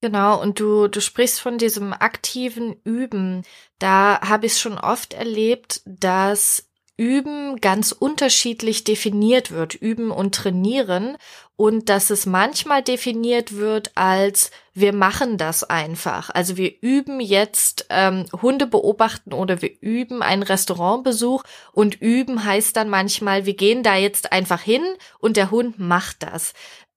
[0.00, 3.42] Genau, und du, du sprichst von diesem aktiven Üben.
[3.80, 6.67] Da habe ich schon oft erlebt, dass
[6.98, 11.16] Üben ganz unterschiedlich definiert wird, üben und trainieren
[11.54, 16.30] und dass es manchmal definiert wird als wir machen das einfach.
[16.30, 22.76] Also wir üben jetzt ähm, Hunde beobachten oder wir üben einen Restaurantbesuch und üben heißt
[22.76, 24.82] dann manchmal, wir gehen da jetzt einfach hin
[25.18, 26.52] und der Hund macht das.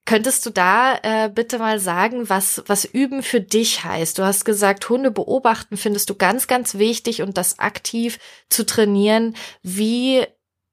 [0.06, 4.18] Könntest du da äh, bitte mal sagen, was, was Üben für dich heißt?
[4.18, 9.36] Du hast gesagt, Hunde beobachten findest du ganz, ganz wichtig und das aktiv zu trainieren.
[9.62, 10.26] Wie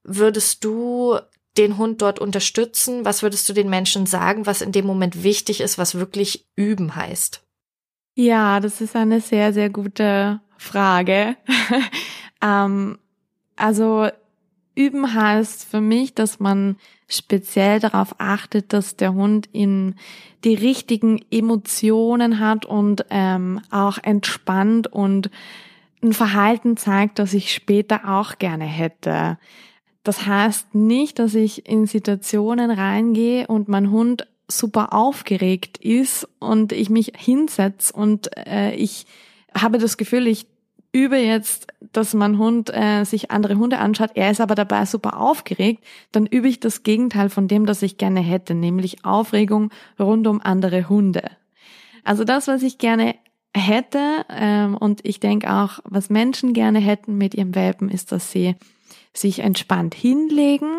[0.02, 1.18] würdest du
[1.58, 3.04] den Hund dort unterstützen?
[3.04, 6.96] Was würdest du den Menschen sagen, was in dem Moment wichtig ist, was wirklich üben
[6.96, 7.42] heißt?
[8.14, 11.36] Ja, das ist eine sehr, sehr gute Frage.
[12.42, 12.98] ähm,
[13.56, 14.08] also
[14.74, 16.76] üben heißt für mich, dass man
[17.08, 19.96] speziell darauf achtet, dass der Hund in
[20.44, 25.30] die richtigen Emotionen hat und ähm, auch entspannt und
[26.02, 29.38] ein Verhalten zeigt, das ich später auch gerne hätte.
[30.04, 36.72] Das heißt nicht, dass ich in Situationen reingehe und mein Hund super aufgeregt ist und
[36.72, 39.06] ich mich hinsetze und äh, ich
[39.54, 40.46] habe das Gefühl, ich
[41.04, 45.18] übe jetzt dass mein Hund äh, sich andere Hunde anschaut, er ist aber dabei super
[45.18, 50.26] aufgeregt, dann übe ich das Gegenteil von dem, das ich gerne hätte, nämlich Aufregung rund
[50.26, 51.22] um andere Hunde.
[52.04, 53.14] Also das, was ich gerne
[53.54, 58.30] hätte ähm, und ich denke auch, was Menschen gerne hätten mit ihrem Welpen, ist, dass
[58.30, 58.56] sie
[59.12, 60.70] sich entspannt hinlegen,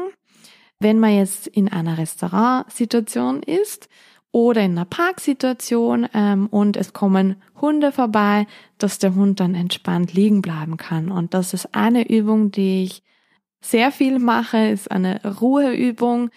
[0.80, 3.90] wenn man jetzt in einer Restaurantsituation ist
[4.32, 8.46] oder in einer Parksituation ähm, und es kommen Hunde vorbei,
[8.78, 11.12] dass der Hund dann entspannt liegen bleiben kann.
[11.12, 13.04] Und das ist eine Übung, die ich
[13.62, 16.30] sehr viel mache, ist eine Ruheübung,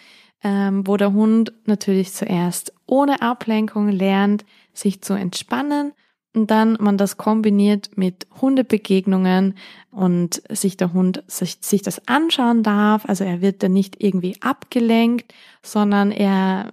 [0.43, 5.93] ähm, wo der Hund natürlich zuerst ohne Ablenkung lernt, sich zu entspannen
[6.35, 9.55] und dann man das kombiniert mit Hundebegegnungen
[9.91, 13.05] und sich der Hund sich, sich das anschauen darf.
[13.07, 16.73] Also er wird dann nicht irgendwie abgelenkt, sondern er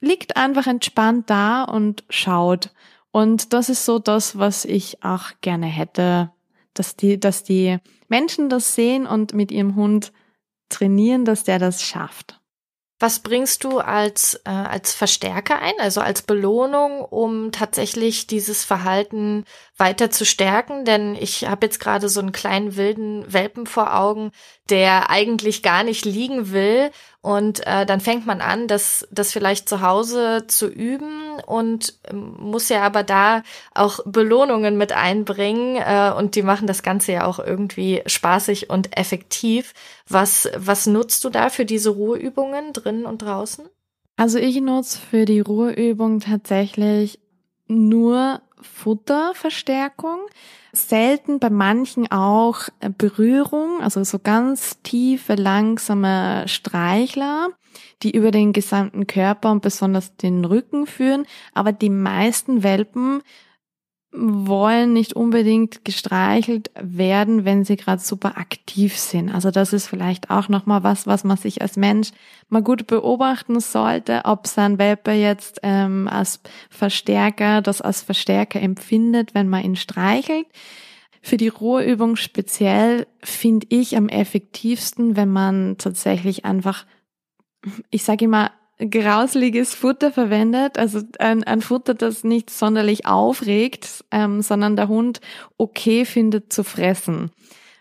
[0.00, 2.70] liegt einfach entspannt da und schaut.
[3.12, 6.30] Und das ist so das, was ich auch gerne hätte,
[6.74, 10.12] dass die, dass die Menschen das sehen und mit ihrem Hund
[10.68, 12.40] trainieren, dass der das schafft.
[13.02, 19.46] Was bringst du als, äh, als Verstärker ein, also als Belohnung, um tatsächlich dieses Verhalten
[19.78, 20.84] weiter zu stärken?
[20.84, 24.32] Denn ich habe jetzt gerade so einen kleinen wilden Welpen vor Augen,
[24.70, 26.90] der eigentlich gar nicht liegen will.
[27.22, 32.34] Und äh, dann fängt man an, das, das vielleicht zu Hause zu üben und ähm,
[32.38, 33.42] muss ja aber da
[33.74, 35.76] auch Belohnungen mit einbringen.
[35.76, 39.74] Äh, und die machen das Ganze ja auch irgendwie spaßig und effektiv.
[40.08, 43.66] Was, was nutzt du da für diese Ruheübungen drinnen und draußen?
[44.16, 47.20] Also ich nutze für die Ruheübung tatsächlich
[47.66, 50.20] nur Futterverstärkung.
[50.72, 57.48] Selten bei manchen auch Berührung, also so ganz tiefe, langsame Streichler,
[58.02, 61.26] die über den gesamten Körper und besonders den Rücken führen.
[61.54, 63.22] Aber die meisten Welpen
[64.12, 69.30] wollen nicht unbedingt gestreichelt werden, wenn sie gerade super aktiv sind.
[69.32, 72.10] Also das ist vielleicht auch nochmal was, was man sich als Mensch
[72.48, 79.34] mal gut beobachten sollte, ob sein Welpe jetzt ähm, als Verstärker, das als Verstärker empfindet,
[79.34, 80.46] wenn man ihn streichelt.
[81.22, 86.84] Für die Ruheübung speziell finde ich am effektivsten, wenn man tatsächlich einfach,
[87.90, 88.50] ich sage immer,
[88.88, 95.20] grausliges Futter verwendet, also ein, ein Futter, das nicht sonderlich aufregt, ähm, sondern der Hund
[95.56, 97.30] okay findet zu fressen.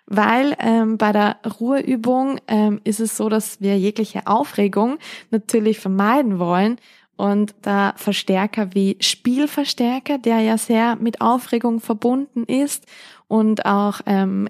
[0.05, 4.97] Weil ähm, bei der Ruheübung ähm, ist es so, dass wir jegliche Aufregung
[5.29, 6.77] natürlich vermeiden wollen.
[7.15, 12.85] Und da Verstärker wie Spielverstärker, der ja sehr mit Aufregung verbunden ist,
[13.29, 14.49] und auch ähm,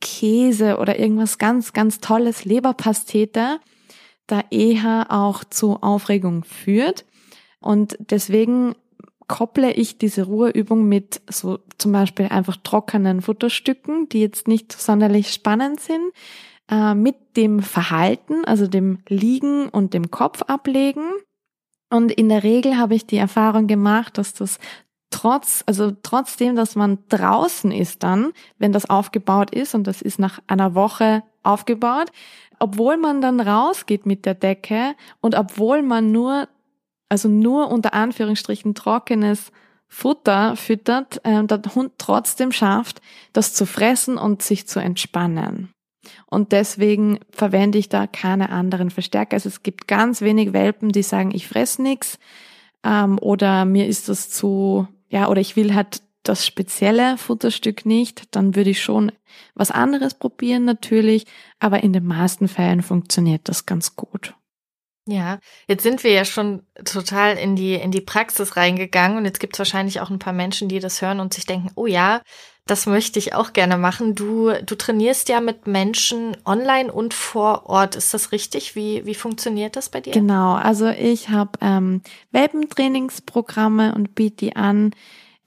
[0.00, 3.58] Käse oder irgendwas ganz, ganz Tolles, Leberpastete,
[4.28, 7.04] da eher auch zu Aufregung führt.
[7.60, 8.76] Und deswegen
[9.26, 15.32] kopple ich diese Ruheübung mit so zum Beispiel einfach trockenen Futterstücken, die jetzt nicht sonderlich
[15.32, 16.12] spannend sind,
[16.70, 21.10] äh, mit dem Verhalten, also dem Liegen und dem Kopf ablegen.
[21.90, 24.58] Und in der Regel habe ich die Erfahrung gemacht, dass das
[25.10, 30.18] trotz, also trotzdem, dass man draußen ist dann, wenn das aufgebaut ist und das ist
[30.18, 32.10] nach einer Woche aufgebaut,
[32.58, 36.48] obwohl man dann rausgeht mit der Decke und obwohl man nur,
[37.08, 39.52] also nur unter Anführungsstrichen trockenes
[39.88, 43.00] Futter füttert, äh, der Hund trotzdem schafft,
[43.32, 45.70] das zu fressen und sich zu entspannen.
[46.26, 49.34] Und deswegen verwende ich da keine anderen Verstärker.
[49.34, 52.18] Also es gibt ganz wenig Welpen, die sagen, ich fress nix
[52.84, 58.34] ähm, oder mir ist das zu, ja, oder ich will halt das spezielle Futterstück nicht,
[58.34, 59.12] dann würde ich schon
[59.54, 61.26] was anderes probieren natürlich,
[61.58, 64.34] aber in den meisten Fällen funktioniert das ganz gut.
[65.06, 69.40] Ja, jetzt sind wir ja schon total in die, in die Praxis reingegangen und jetzt
[69.40, 72.20] gibt es wahrscheinlich auch ein paar Menschen, die das hören und sich denken, oh ja,
[72.66, 74.14] das möchte ich auch gerne machen.
[74.14, 77.96] Du, du trainierst ja mit Menschen online und vor Ort.
[77.96, 78.76] Ist das richtig?
[78.76, 80.12] Wie, wie funktioniert das bei dir?
[80.12, 84.92] Genau, also ich habe ähm, Welpentrainingsprogramme und biete die an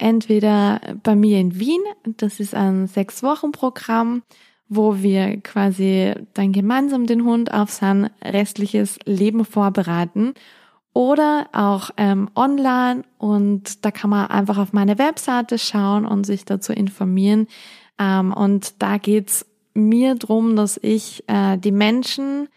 [0.02, 1.82] entweder bei mir in Wien,
[2.18, 4.24] das ist ein Sechs-Wochen-Programm,
[4.68, 10.34] wo wir quasi dann gemeinsam den Hund auf sein restliches Leben vorbereiten
[10.94, 16.46] oder auch ähm, online und da kann man einfach auf meine Webseite schauen und sich
[16.46, 17.48] dazu informieren.
[17.98, 22.50] Ähm, und da geht's mir drum, dass ich äh, die Menschen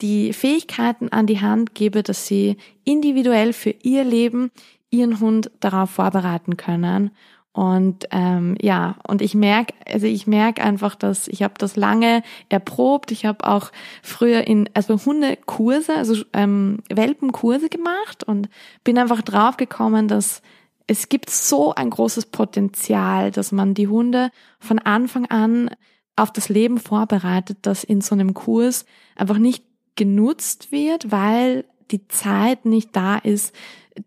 [0.00, 4.50] die Fähigkeiten an die Hand gebe, dass sie individuell für ihr Leben
[4.92, 7.10] ihren Hund darauf vorbereiten können.
[7.52, 12.22] Und ähm, ja, und ich merke, also ich merke einfach, dass ich habe das lange
[12.48, 13.10] erprobt.
[13.10, 18.48] Ich habe auch früher in also Hundekurse, also ähm, Welpenkurse gemacht und
[18.84, 20.40] bin einfach drauf gekommen, dass
[20.86, 25.70] es gibt so ein großes Potenzial, dass man die Hunde von Anfang an
[26.16, 32.08] auf das Leben vorbereitet, das in so einem Kurs einfach nicht genutzt wird, weil die
[32.08, 33.54] Zeit nicht da ist,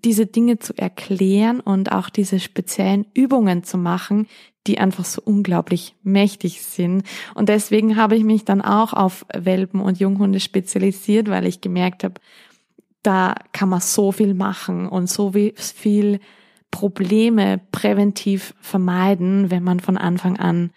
[0.04, 4.28] diese Dinge zu erklären und auch diese speziellen Übungen zu machen,
[4.68, 7.04] die einfach so unglaublich mächtig sind.
[7.36, 12.04] Und deswegen habe ich mich dann auch auf Welpen und Junghunde spezialisiert, weil ich gemerkt
[12.04, 12.16] habe,
[13.04, 16.20] da kann man so viel machen und so viel
[16.72, 20.72] Probleme präventiv vermeiden, wenn man von Anfang an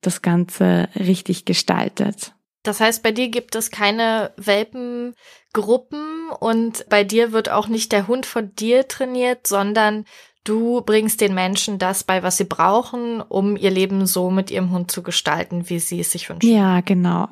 [0.00, 2.34] das Ganze richtig gestaltet.
[2.62, 8.08] Das heißt, bei dir gibt es keine Welpengruppen und bei dir wird auch nicht der
[8.08, 10.04] Hund von dir trainiert, sondern
[10.48, 14.70] Du bringst den Menschen das bei, was sie brauchen, um ihr Leben so mit ihrem
[14.70, 16.50] Hund zu gestalten, wie sie es sich wünschen.
[16.50, 17.28] Ja, genau.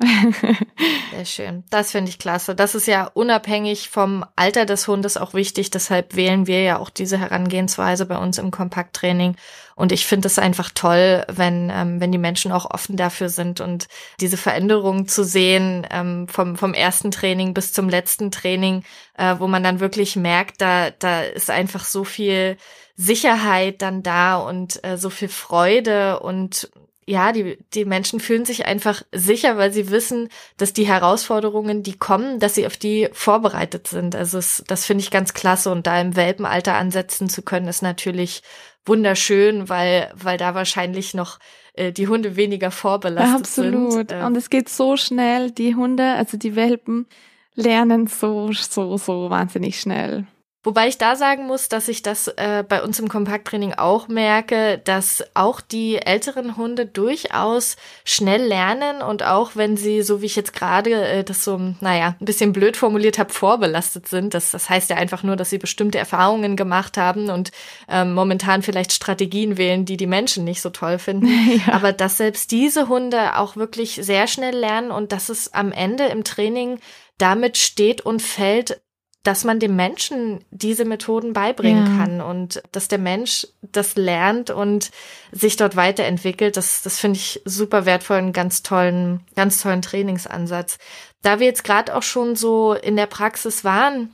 [1.11, 1.63] Sehr schön.
[1.71, 2.53] Das finde ich klasse.
[2.53, 5.71] Das ist ja unabhängig vom Alter des Hundes auch wichtig.
[5.71, 9.35] Deshalb wählen wir ja auch diese Herangehensweise bei uns im Kompakttraining.
[9.77, 13.61] Und ich finde es einfach toll, wenn, ähm, wenn die Menschen auch offen dafür sind
[13.61, 13.87] und
[14.19, 18.83] diese Veränderung zu sehen, ähm, vom, vom ersten Training bis zum letzten Training,
[19.19, 22.57] äh, wo man dann wirklich merkt, da, da ist einfach so viel
[22.95, 26.71] Sicherheit dann da und äh, so viel Freude und
[27.09, 31.97] ja, die, die Menschen fühlen sich einfach sicher, weil sie wissen, dass die Herausforderungen, die
[31.97, 34.13] kommen, dass sie auf die vorbereitet sind.
[34.13, 37.81] Also es, das finde ich ganz klasse und da im Welpenalter ansetzen zu können, ist
[37.81, 38.41] natürlich
[38.87, 41.39] wunderschön, weil, weil da wahrscheinlich noch
[41.73, 43.91] äh, die Hunde weniger vorbelastet Absolut.
[43.91, 44.11] sind.
[44.13, 44.27] Absolut.
[44.27, 45.51] Und es geht so schnell.
[45.51, 47.07] Die Hunde, also die Welpen,
[47.55, 50.25] lernen so, so, so wahnsinnig schnell.
[50.67, 54.81] Wobei ich da sagen muss, dass ich das äh, bei uns im Kompakttraining auch merke,
[54.83, 60.35] dass auch die älteren Hunde durchaus schnell lernen und auch wenn sie, so wie ich
[60.35, 64.33] jetzt gerade äh, das so, naja, ein bisschen blöd formuliert habe, vorbelastet sind.
[64.33, 67.51] Das, das heißt ja einfach nur, dass sie bestimmte Erfahrungen gemacht haben und
[67.87, 71.27] ähm, momentan vielleicht Strategien wählen, die die Menschen nicht so toll finden.
[71.47, 71.75] Ja.
[71.75, 76.07] Aber dass selbst diese Hunde auch wirklich sehr schnell lernen und dass es am Ende
[76.07, 76.79] im Training
[77.17, 78.81] damit steht und fällt,
[79.27, 81.97] dass man dem Menschen diese Methoden beibringen ja.
[81.97, 84.89] kann und dass der Mensch das lernt und
[85.33, 86.55] sich dort weiterentwickelt.
[86.55, 90.77] Das, das finde ich super wertvoll, einen ganz tollen, ganz tollen Trainingsansatz.
[91.23, 94.13] Da wir jetzt gerade auch schon so in der Praxis waren,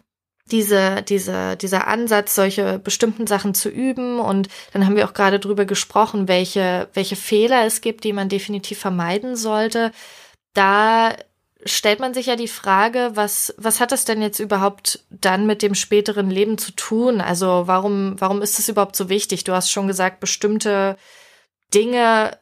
[0.49, 4.19] diese, diese, dieser Ansatz, solche bestimmten Sachen zu üben.
[4.19, 8.30] Und dann haben wir auch gerade drüber gesprochen, welche, welche Fehler es gibt, die man
[8.30, 9.91] definitiv vermeiden sollte.
[10.56, 11.15] Da
[11.65, 15.62] stellt man sich ja die Frage, was, was hat das denn jetzt überhaupt dann mit
[15.62, 17.21] dem späteren Leben zu tun?
[17.21, 19.43] Also warum, warum ist es überhaupt so wichtig?
[19.43, 20.97] Du hast schon gesagt, bestimmte
[21.73, 22.38] Dinge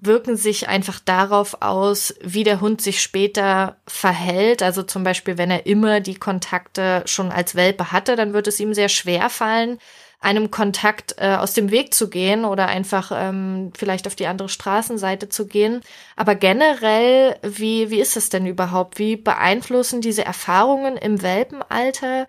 [0.00, 4.62] wirken sich einfach darauf aus, wie der Hund sich später verhält.
[4.62, 8.58] Also zum Beispiel, wenn er immer die Kontakte schon als Welpe hatte, dann wird es
[8.58, 9.78] ihm sehr schwer fallen,
[10.20, 14.50] einem Kontakt äh, aus dem Weg zu gehen oder einfach ähm, vielleicht auf die andere
[14.50, 15.80] Straßenseite zu gehen.
[16.14, 18.98] Aber generell, wie, wie ist es denn überhaupt?
[18.98, 22.26] Wie beeinflussen diese Erfahrungen im Welpenalter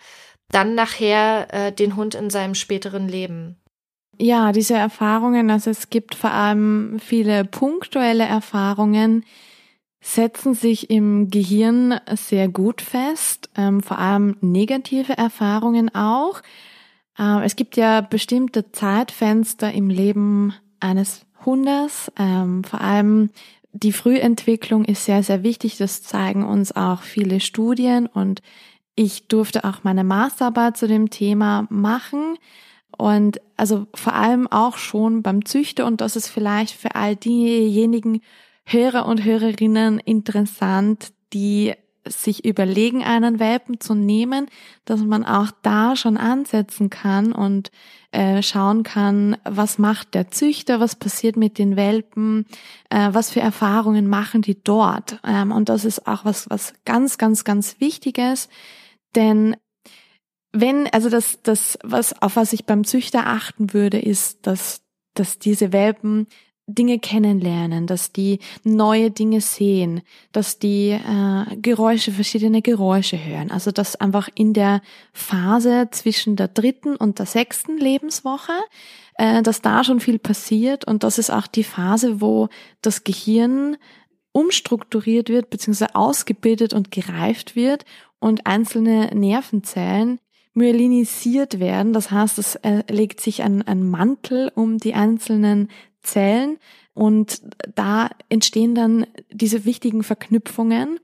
[0.49, 3.57] dann nachher äh, den Hund in seinem späteren Leben?
[4.17, 9.25] Ja, diese Erfahrungen, also es gibt vor allem viele punktuelle Erfahrungen,
[9.99, 16.41] setzen sich im Gehirn sehr gut fest, ähm, vor allem negative Erfahrungen auch.
[17.17, 22.11] Äh, es gibt ja bestimmte Zeitfenster im Leben eines Hundes.
[22.17, 23.29] Ähm, vor allem
[23.73, 25.77] die Frühentwicklung ist sehr, sehr wichtig.
[25.77, 28.41] Das zeigen uns auch viele Studien und
[28.95, 32.37] ich durfte auch meine Masterarbeit zu dem Thema machen.
[32.97, 38.21] Und also vor allem auch schon beim Züchter und das ist vielleicht für all diejenigen
[38.65, 41.73] Hörer und Hörerinnen interessant, die
[42.07, 44.47] sich überlegen, einen Welpen zu nehmen,
[44.85, 47.71] dass man auch da schon ansetzen kann und
[48.11, 52.45] äh, schauen kann, was macht der Züchter, was passiert mit den Welpen,
[52.89, 55.19] äh, was für Erfahrungen machen die dort.
[55.23, 58.49] Ähm, und das ist auch was, was ganz, ganz, ganz Wichtiges,
[59.15, 59.55] denn
[60.53, 64.81] wenn, also das, das, was, auf was ich beim Züchter achten würde, ist, dass,
[65.13, 66.27] dass diese Welpen
[66.67, 73.51] Dinge kennenlernen, dass die neue Dinge sehen, dass die äh, Geräusche, verschiedene Geräusche hören.
[73.51, 78.53] Also dass einfach in der Phase zwischen der dritten und der sechsten Lebenswoche,
[79.15, 82.49] äh, dass da schon viel passiert und das ist auch die Phase, wo
[82.81, 83.77] das Gehirn
[84.31, 87.85] umstrukturiert wird, beziehungsweise ausgebildet und gereift wird
[88.19, 90.19] und einzelne Nervenzellen
[90.53, 91.93] myelinisiert werden.
[91.93, 95.69] Das heißt, es äh, legt sich ein, ein Mantel um die einzelnen
[96.01, 96.57] Zellen
[96.93, 97.41] und
[97.75, 100.99] da entstehen dann diese wichtigen Verknüpfungen,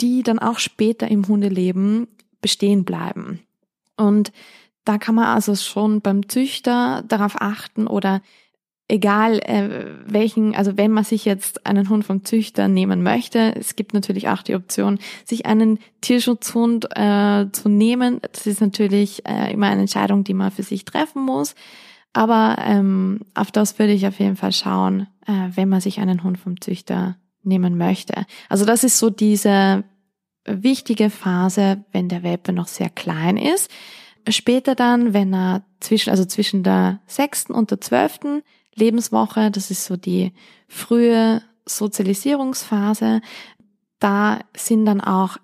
[0.00, 2.08] die dann auch später im Hundeleben
[2.40, 3.40] bestehen bleiben.
[3.96, 4.32] Und
[4.84, 8.22] da kann man also schon beim Züchter darauf achten oder
[8.88, 13.74] egal äh, welchen, also wenn man sich jetzt einen Hund vom Züchter nehmen möchte, es
[13.74, 18.20] gibt natürlich auch die Option, sich einen Tierschutzhund äh, zu nehmen.
[18.32, 21.56] Das ist natürlich äh, immer eine Entscheidung, die man für sich treffen muss.
[22.16, 26.22] Aber ähm, auf das würde ich auf jeden Fall schauen, äh, wenn man sich einen
[26.22, 28.24] Hund vom Züchter nehmen möchte.
[28.48, 29.84] Also das ist so diese
[30.46, 33.70] wichtige Phase, wenn der Welpe noch sehr klein ist.
[34.30, 38.40] Später dann, wenn er zwischen, also zwischen der sechsten und der zwölften
[38.74, 40.32] Lebenswoche, das ist so die
[40.68, 43.20] frühe Sozialisierungsphase,
[43.98, 45.36] da sind dann auch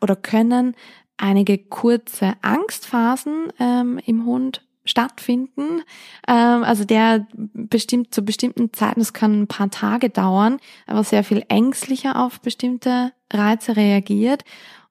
[0.00, 0.76] oder können
[1.16, 5.82] einige kurze Angstphasen ähm, im Hund stattfinden.
[6.26, 11.24] Ähm, also der bestimmt zu bestimmten Zeiten, das kann ein paar Tage dauern, aber sehr
[11.24, 14.44] viel ängstlicher auf bestimmte Reize reagiert.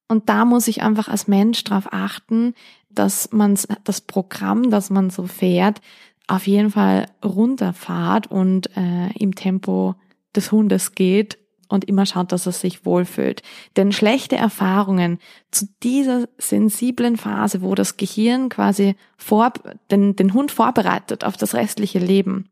[0.08, 2.54] Und da muss ich einfach als Mensch darauf achten,
[2.90, 5.82] dass man das Programm, das man so fährt,
[6.28, 9.96] auf jeden Fall runterfahrt und äh, im Tempo
[10.36, 11.39] des Hundes geht
[11.70, 13.42] und immer schaut, dass er sich wohlfühlt.
[13.78, 15.20] Denn schlechte Erfahrungen
[15.52, 19.54] zu dieser sensiblen Phase, wo das Gehirn quasi vor,
[19.92, 22.50] den, den Hund vorbereitet auf das restliche Leben,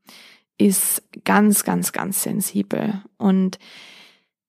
[0.58, 3.02] ist ganz, ganz, ganz sensibel.
[3.18, 3.60] Und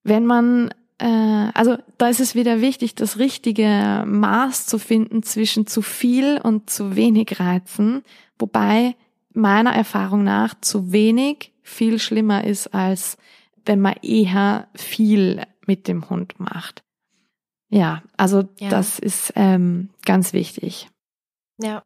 [0.05, 5.67] wenn man, äh, also da ist es wieder wichtig, das richtige Maß zu finden zwischen
[5.67, 8.03] zu viel und zu wenig Reizen,
[8.39, 8.97] wobei
[9.33, 13.19] meiner Erfahrung nach zu wenig viel schlimmer ist als
[13.69, 16.83] wenn man eher viel mit dem Hund macht.
[17.69, 18.71] Ja, also ja.
[18.71, 20.89] das ist ähm, ganz wichtig.
[21.59, 21.83] Ja.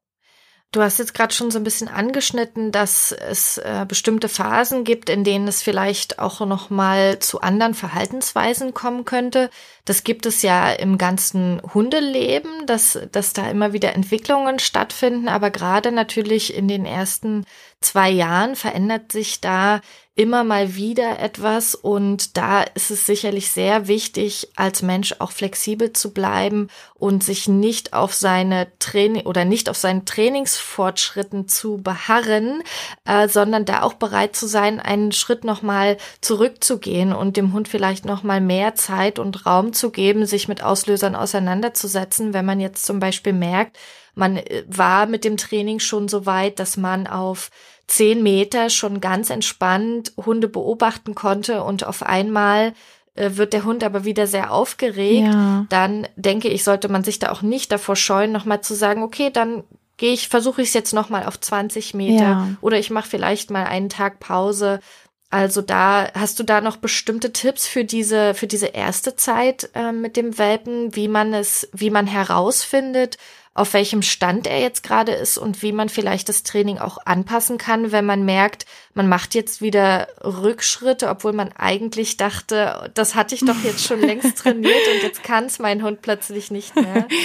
[0.70, 5.10] Du hast jetzt gerade schon so ein bisschen angeschnitten, dass es äh, bestimmte Phasen gibt,
[5.10, 9.50] in denen es vielleicht auch noch mal zu anderen Verhaltensweisen kommen könnte.
[9.84, 15.50] Das gibt es ja im ganzen Hundeleben, dass, dass da immer wieder Entwicklungen stattfinden, aber
[15.50, 17.44] gerade natürlich in den ersten
[17.82, 19.80] zwei Jahren verändert sich da
[20.14, 25.94] immer mal wieder etwas und da ist es sicherlich sehr wichtig, als Mensch auch flexibel
[25.94, 32.62] zu bleiben und sich nicht auf seine Training oder nicht auf seinen Trainingsfortschritten zu beharren,
[33.06, 38.04] äh, sondern da auch bereit zu sein, einen Schritt nochmal zurückzugehen und dem Hund vielleicht
[38.04, 43.00] nochmal mehr Zeit und Raum zu geben, sich mit Auslösern auseinanderzusetzen, wenn man jetzt zum
[43.00, 43.78] Beispiel merkt,
[44.14, 47.50] man äh, war mit dem Training schon so weit, dass man auf
[47.86, 52.74] zehn Meter schon ganz entspannt Hunde beobachten konnte und auf einmal
[53.14, 55.66] äh, wird der Hund aber wieder sehr aufgeregt, ja.
[55.68, 59.30] dann denke ich, sollte man sich da auch nicht davor scheuen, nochmal zu sagen, okay,
[59.30, 59.64] dann
[59.98, 62.48] gehe ich, versuche ich es jetzt nochmal auf 20 Meter ja.
[62.60, 64.80] oder ich mache vielleicht mal einen Tag Pause.
[65.28, 69.92] Also da hast du da noch bestimmte Tipps für diese für diese erste Zeit äh,
[69.92, 73.16] mit dem Welpen, wie man es, wie man herausfindet,
[73.54, 77.58] auf welchem Stand er jetzt gerade ist und wie man vielleicht das Training auch anpassen
[77.58, 83.34] kann, wenn man merkt, man macht jetzt wieder Rückschritte, obwohl man eigentlich dachte, das hatte
[83.34, 87.06] ich doch jetzt schon längst trainiert und jetzt kann es mein Hund plötzlich nicht mehr.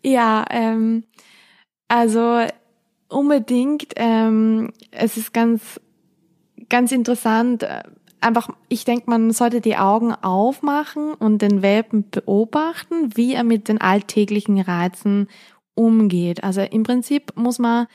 [0.00, 1.02] Ja, ähm,
[1.88, 2.46] also
[3.08, 3.92] unbedingt.
[3.96, 5.80] Ähm, es ist ganz,
[6.68, 7.62] ganz interessant.
[7.62, 7.82] Äh,
[8.20, 13.68] einfach, ich denke, man sollte die Augen aufmachen und den Welpen beobachten, wie er mit
[13.68, 15.28] den alltäglichen Reizen
[15.78, 16.42] umgeht.
[16.42, 17.86] Also im Prinzip muss man,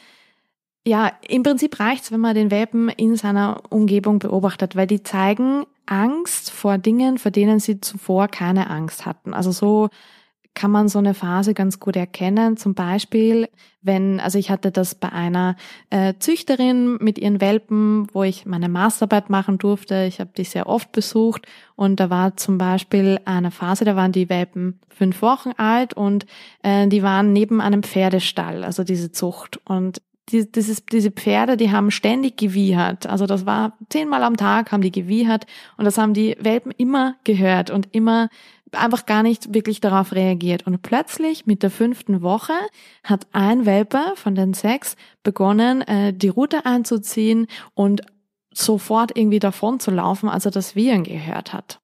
[0.87, 5.65] ja, im Prinzip reicht's, wenn man den Welpen in seiner Umgebung beobachtet, weil die zeigen
[5.85, 9.33] Angst vor Dingen, vor denen sie zuvor keine Angst hatten.
[9.33, 9.89] Also so
[10.53, 12.57] kann man so eine Phase ganz gut erkennen.
[12.57, 13.49] Zum Beispiel,
[13.83, 15.55] wenn, also ich hatte das bei einer
[15.89, 20.05] äh, Züchterin mit ihren Welpen, wo ich meine Masterarbeit machen durfte.
[20.05, 24.11] Ich habe die sehr oft besucht und da war zum Beispiel eine Phase, da waren
[24.11, 26.25] die Welpen fünf Wochen alt und
[26.63, 29.59] äh, die waren neben einem Pferdestall, also diese Zucht.
[29.65, 33.07] Und die, dieses, diese Pferde, die haben ständig gewiehert.
[33.07, 35.45] Also das war zehnmal am Tag haben die gewiehert
[35.77, 38.29] und das haben die Welpen immer gehört und immer
[38.75, 40.65] einfach gar nicht wirklich darauf reagiert.
[40.67, 42.53] Und plötzlich mit der fünften Woche
[43.03, 48.01] hat ein Welpe von den sechs begonnen, äh, die Route einzuziehen und
[48.53, 51.79] sofort irgendwie davon zu laufen, als er das Wiehern gehört hat.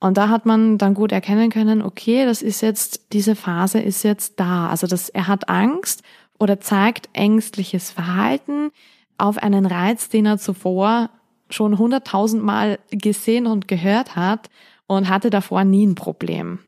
[0.00, 4.04] Und da hat man dann gut erkennen können, okay, das ist jetzt, diese Phase ist
[4.04, 4.68] jetzt da.
[4.68, 6.02] Also das, er hat Angst
[6.38, 8.70] oder zeigt ängstliches Verhalten
[9.16, 11.10] auf einen Reiz, den er zuvor
[11.50, 14.50] schon hunderttausendmal gesehen und gehört hat
[14.88, 16.58] und hatte davor nie ein Problem.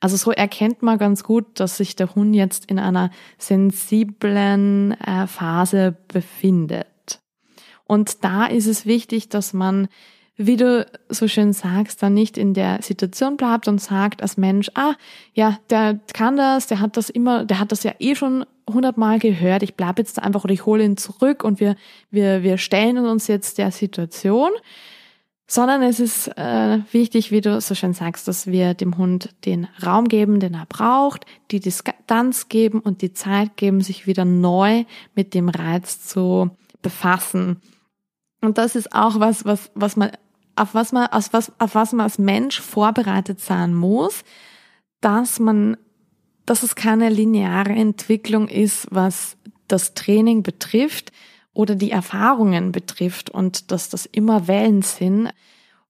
[0.00, 5.26] Also so erkennt man ganz gut, dass sich der Hund jetzt in einer sensiblen äh,
[5.26, 7.20] Phase befindet.
[7.84, 9.88] Und da ist es wichtig, dass man
[10.36, 14.70] wie du so schön sagst, dann nicht in der Situation bleibt und sagt als Mensch,
[14.74, 14.94] ah,
[15.32, 19.18] ja, der kann das, der hat das immer, der hat das ja eh schon hundertmal
[19.18, 21.76] gehört, ich bleib jetzt da einfach oder ich hole ihn zurück und wir,
[22.10, 24.50] wir, wir stellen uns jetzt der Situation,
[25.46, 29.68] sondern es ist äh, wichtig, wie du so schön sagst, dass wir dem Hund den
[29.84, 34.84] Raum geben, den er braucht, die Distanz geben und die Zeit geben, sich wieder neu
[35.14, 36.50] mit dem Reiz zu
[36.82, 37.60] befassen.
[38.40, 40.10] Und das ist auch was, was, was man,
[40.56, 44.24] auf was man, auf was, auf was man als Mensch vorbereitet sein muss,
[45.00, 45.76] dass man,
[46.44, 49.36] dass es keine lineare Entwicklung ist, was
[49.68, 51.12] das Training betrifft
[51.56, 55.30] oder die Erfahrungen betrifft und dass das immer Wellen sind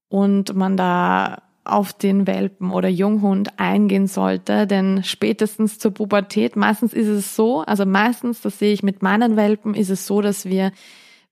[0.07, 6.93] und man da auf den Welpen oder Junghund eingehen sollte, denn spätestens zur Pubertät, meistens
[6.93, 10.45] ist es so, also meistens, das sehe ich mit meinen Welpen, ist es so, dass
[10.45, 10.71] wir,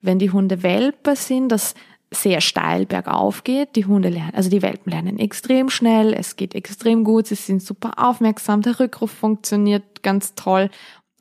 [0.02, 1.74] wenn die Hunde Welpe sind, das
[2.12, 3.76] sehr steil bergauf geht.
[3.76, 7.62] Die Hunde lernen, also die Welpen lernen extrem schnell, es geht extrem gut, sie sind
[7.62, 10.70] super aufmerksam, der Rückruf funktioniert ganz toll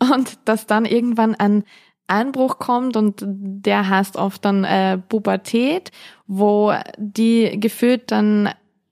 [0.00, 1.62] und dass dann irgendwann ein
[2.06, 5.90] Einbruch kommt und der heißt oft dann äh, Pubertät,
[6.26, 8.50] wo die gefühlt dann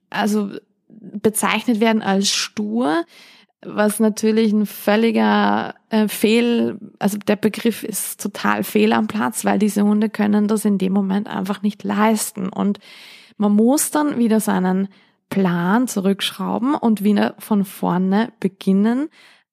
[0.09, 0.49] also
[0.87, 3.05] bezeichnet werden als stur,
[3.65, 9.59] was natürlich ein völliger äh, Fehl, also der Begriff ist total fehl am Platz, weil
[9.59, 12.79] diese Hunde können das in dem Moment einfach nicht leisten und
[13.37, 14.89] man muss dann wieder seinen
[15.29, 19.09] Plan zurückschrauben und wieder von vorne beginnen.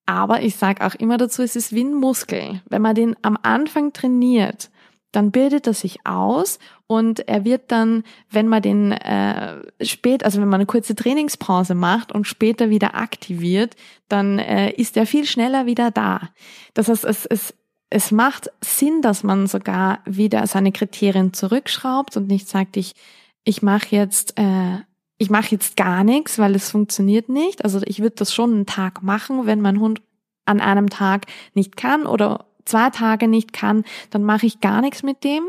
[0.06, 2.62] Aber ich sage auch immer dazu, es ist wie ein Muskel.
[2.68, 4.70] Wenn man den am Anfang trainiert,
[5.12, 10.40] dann bildet er sich aus und er wird dann, wenn man den äh, spät, also
[10.40, 13.74] wenn man eine kurze Trainingspause macht und später wieder aktiviert,
[14.08, 16.30] dann äh, ist er viel schneller wieder da.
[16.74, 17.54] Das heißt, es, es,
[17.90, 22.94] es macht Sinn, dass man sogar wieder seine Kriterien zurückschraubt und nicht sagt, ich,
[23.42, 24.78] ich mache jetzt äh,
[25.20, 27.62] ich mache jetzt gar nichts, weil es funktioniert nicht.
[27.62, 30.00] Also ich würde das schon einen Tag machen, wenn mein Hund
[30.46, 35.02] an einem Tag nicht kann oder zwei Tage nicht kann, dann mache ich gar nichts
[35.02, 35.42] mit dem.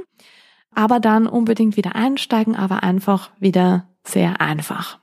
[0.76, 5.00] Aber dann unbedingt wieder einsteigen, aber einfach wieder sehr einfach.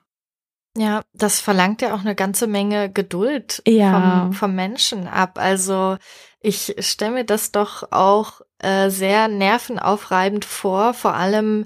[0.76, 4.26] Ja, das verlangt ja auch eine ganze Menge Geduld ja.
[4.26, 5.38] vom, vom Menschen ab.
[5.38, 5.96] Also
[6.40, 11.64] ich stelle mir das doch auch äh, sehr nervenaufreibend vor, vor allem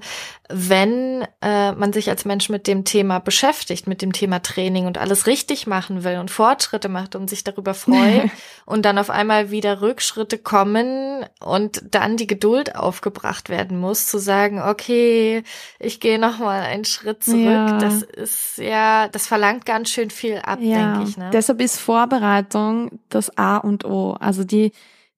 [0.49, 4.99] wenn äh, man sich als Mensch mit dem Thema beschäftigt, mit dem Thema Training und
[4.99, 8.29] alles richtig machen will und Fortschritte macht und sich darüber freut
[8.65, 14.19] und dann auf einmal wieder Rückschritte kommen und dann die Geduld aufgebracht werden muss, zu
[14.19, 15.43] sagen, okay,
[15.79, 17.41] ich gehe noch mal einen Schritt zurück.
[17.41, 17.77] Ja.
[17.79, 20.93] Das ist ja, das verlangt ganz schön viel ab, ja.
[20.93, 21.17] denke ich.
[21.17, 21.31] Ne?
[21.33, 24.13] Deshalb ist Vorbereitung das A und O.
[24.19, 24.73] Also die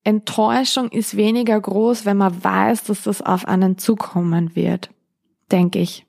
[0.05, 4.91] Enttäuschung ist weniger groß, wenn man weiß, dass das auf einen zukommen wird,
[5.51, 6.05] denke ich.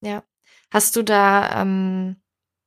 [0.00, 0.22] Ja.
[0.70, 2.16] Hast du da, ähm,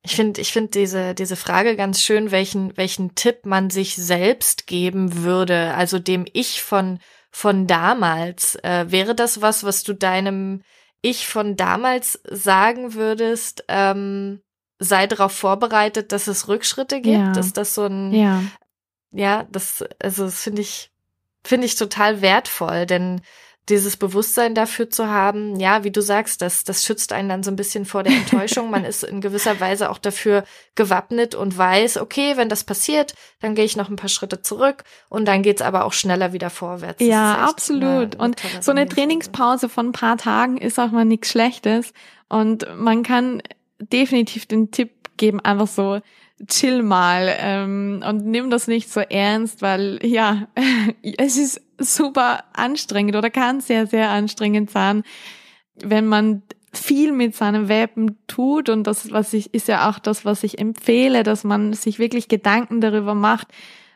[0.03, 4.67] ich finde, ich finde diese, diese Frage ganz schön, welchen, welchen Tipp man sich selbst
[4.67, 6.99] geben würde, also dem Ich von,
[7.31, 8.55] von damals.
[8.55, 10.63] Äh, wäre das was, was du deinem
[11.01, 13.63] Ich von damals sagen würdest?
[13.69, 14.41] Ähm,
[14.79, 17.17] sei darauf vorbereitet, dass es Rückschritte gibt?
[17.17, 17.39] Ja.
[17.39, 18.43] Ist das so ein, ja
[19.11, 20.91] ja, das, also das finde ich,
[21.43, 23.21] finde ich total wertvoll, denn
[23.69, 27.51] dieses Bewusstsein dafür zu haben, ja, wie du sagst, das, das schützt einen dann so
[27.51, 28.69] ein bisschen vor der Enttäuschung.
[28.69, 30.45] Man ist in gewisser Weise auch dafür
[30.75, 34.83] gewappnet und weiß, okay, wenn das passiert, dann gehe ich noch ein paar Schritte zurück
[35.09, 37.03] und dann geht's aber auch schneller wieder vorwärts.
[37.03, 37.83] Ja, absolut.
[37.83, 41.91] Eine, eine und so eine Trainingspause von ein paar Tagen ist auch mal nichts Schlechtes.
[42.29, 43.41] Und man kann
[43.79, 45.99] definitiv den Tipp geben, einfach so,
[46.47, 50.47] chill mal ähm, und nimm das nicht so ernst, weil ja,
[51.17, 55.03] es ist super anstrengend oder kann sehr, sehr anstrengend sein,
[55.75, 60.25] wenn man viel mit seinem Welpen tut und das, was ich, ist ja auch das,
[60.25, 63.47] was ich empfehle, dass man sich wirklich Gedanken darüber macht,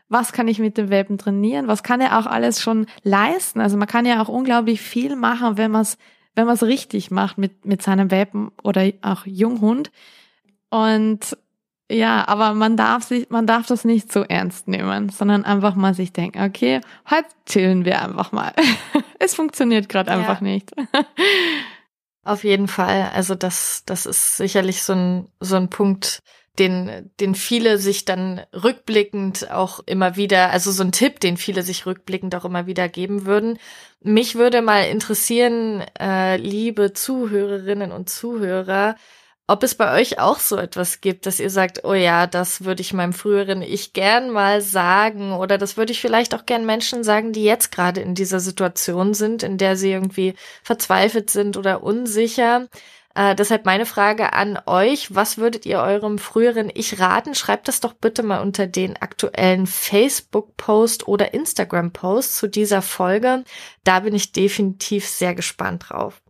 [0.10, 3.62] was kann ich mit dem Welpen trainieren, was kann er auch alles schon leisten.
[3.62, 5.98] Also man kann ja auch unglaublich viel machen, wenn man es
[6.36, 9.92] wenn man es richtig macht mit, mit seinem Welpen oder auch Junghund.
[10.70, 11.38] Und
[11.92, 15.94] ja, aber man darf sich, man darf das nicht so ernst nehmen, sondern einfach mal
[15.94, 18.54] sich denken, okay, heute chillen wir einfach mal.
[19.20, 20.18] es funktioniert gerade ja.
[20.18, 20.72] einfach nicht.
[22.24, 23.12] Auf jeden Fall.
[23.14, 26.22] Also das, das ist sicherlich so ein, so ein Punkt,
[26.60, 31.64] den, den viele sich dann rückblickend auch immer wieder, also so ein Tipp, den viele
[31.64, 33.58] sich rückblickend auch immer wieder geben würden.
[34.02, 38.96] Mich würde mal interessieren, äh, liebe Zuhörerinnen und Zuhörer,
[39.52, 42.80] ob es bei euch auch so etwas gibt, dass ihr sagt, oh ja, das würde
[42.80, 47.04] ich meinem früheren Ich gern mal sagen oder das würde ich vielleicht auch gern Menschen
[47.04, 51.84] sagen, die jetzt gerade in dieser Situation sind, in der sie irgendwie verzweifelt sind oder
[51.84, 52.70] unsicher.
[53.14, 57.36] Äh, deshalb meine Frage an euch, was würdet ihr eurem früheren Ich raten?
[57.36, 63.44] Schreibt das doch bitte mal unter den aktuellen Facebook-Post oder Instagram-Post zu dieser Folge.
[63.84, 66.22] Da bin ich definitiv sehr gespannt drauf.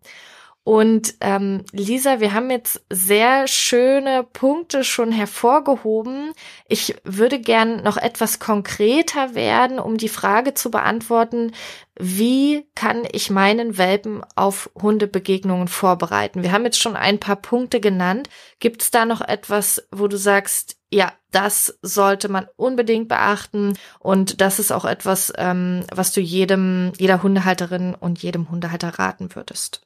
[0.64, 6.34] Und ähm, Lisa, wir haben jetzt sehr schöne Punkte schon hervorgehoben.
[6.68, 11.54] Ich würde gern noch etwas konkreter werden, um die Frage zu beantworten,
[12.00, 16.44] wie kann ich meinen Welpen auf Hundebegegnungen vorbereiten?
[16.44, 18.30] Wir haben jetzt schon ein paar Punkte genannt.
[18.60, 24.42] Gibt es da noch etwas, wo du sagst, ja, das sollte man unbedingt beachten und
[24.42, 29.82] das ist auch etwas, ähm, was du jedem, jeder Hundehalterin und jedem Hundehalter raten würdest?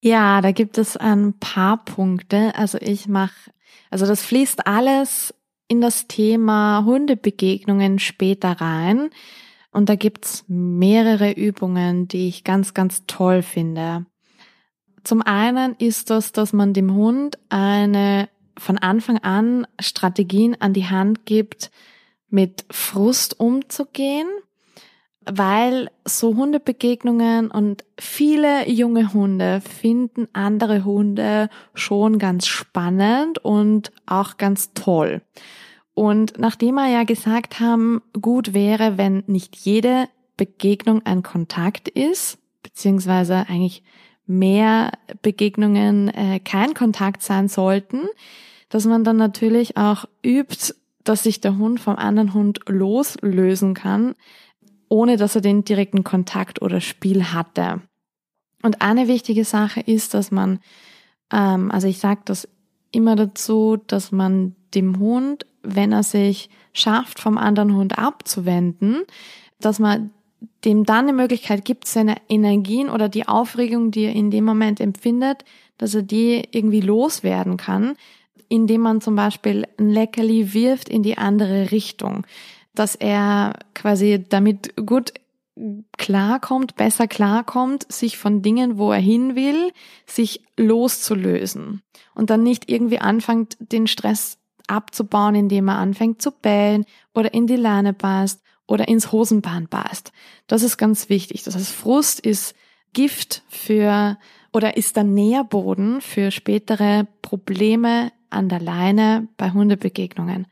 [0.00, 2.54] Ja, da gibt es ein paar Punkte.
[2.56, 3.50] Also ich mache,
[3.90, 5.34] also das fließt alles
[5.68, 9.10] in das Thema Hundebegegnungen später rein.
[9.72, 14.06] Und da gibt's mehrere Übungen, die ich ganz, ganz toll finde.
[15.04, 18.28] Zum einen ist das, dass man dem Hund eine
[18.58, 21.70] von Anfang an Strategien an die Hand gibt,
[22.28, 24.28] mit Frust umzugehen
[25.32, 34.36] weil so Hundebegegnungen und viele junge Hunde finden andere Hunde schon ganz spannend und auch
[34.36, 35.22] ganz toll.
[35.94, 42.38] Und nachdem wir ja gesagt haben, gut wäre, wenn nicht jede Begegnung ein Kontakt ist,
[42.62, 43.82] beziehungsweise eigentlich
[44.26, 48.06] mehr Begegnungen äh, kein Kontakt sein sollten,
[48.68, 50.74] dass man dann natürlich auch übt,
[51.04, 54.14] dass sich der Hund vom anderen Hund loslösen kann,
[54.90, 57.80] ohne dass er den direkten Kontakt oder Spiel hatte.
[58.62, 60.58] Und eine wichtige Sache ist, dass man,
[61.32, 62.46] ähm, also ich sage das
[62.90, 69.04] immer dazu, dass man dem Hund, wenn er sich schafft, vom anderen Hund abzuwenden,
[69.60, 70.10] dass man
[70.64, 74.80] dem dann eine Möglichkeit gibt, seine Energien oder die Aufregung, die er in dem Moment
[74.80, 75.44] empfindet,
[75.78, 77.96] dass er die irgendwie loswerden kann,
[78.48, 82.26] indem man zum Beispiel ein Leckerli wirft in die andere Richtung
[82.74, 85.12] dass er quasi damit gut
[85.98, 89.72] klarkommt, besser klarkommt, sich von Dingen, wo er hin will,
[90.06, 91.82] sich loszulösen
[92.14, 97.46] und dann nicht irgendwie anfängt, den Stress abzubauen, indem er anfängt zu bellen oder in
[97.46, 100.12] die Leine beißt oder ins Hosenband beißt.
[100.46, 101.42] Das ist ganz wichtig.
[101.42, 102.54] Das heißt, Frust ist
[102.92, 104.16] Gift für
[104.52, 110.46] oder ist der Nährboden für spätere Probleme an der Leine bei Hundebegegnungen.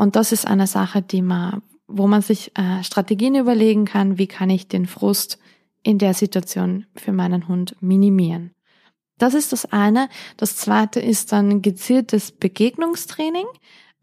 [0.00, 4.28] Und das ist eine Sache, die man, wo man sich äh, Strategien überlegen kann, wie
[4.28, 5.38] kann ich den Frust
[5.82, 8.54] in der Situation für meinen Hund minimieren.
[9.18, 10.08] Das ist das eine.
[10.38, 13.44] Das zweite ist dann gezieltes Begegnungstraining.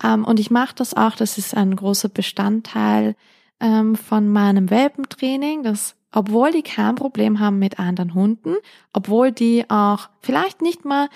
[0.03, 3.15] Ähm, und ich mache das auch, das ist ein großer Bestandteil
[3.59, 8.55] ähm, von meinem Welpentraining, dass obwohl die kein Problem haben mit anderen Hunden,
[8.93, 11.09] obwohl die auch vielleicht nicht mal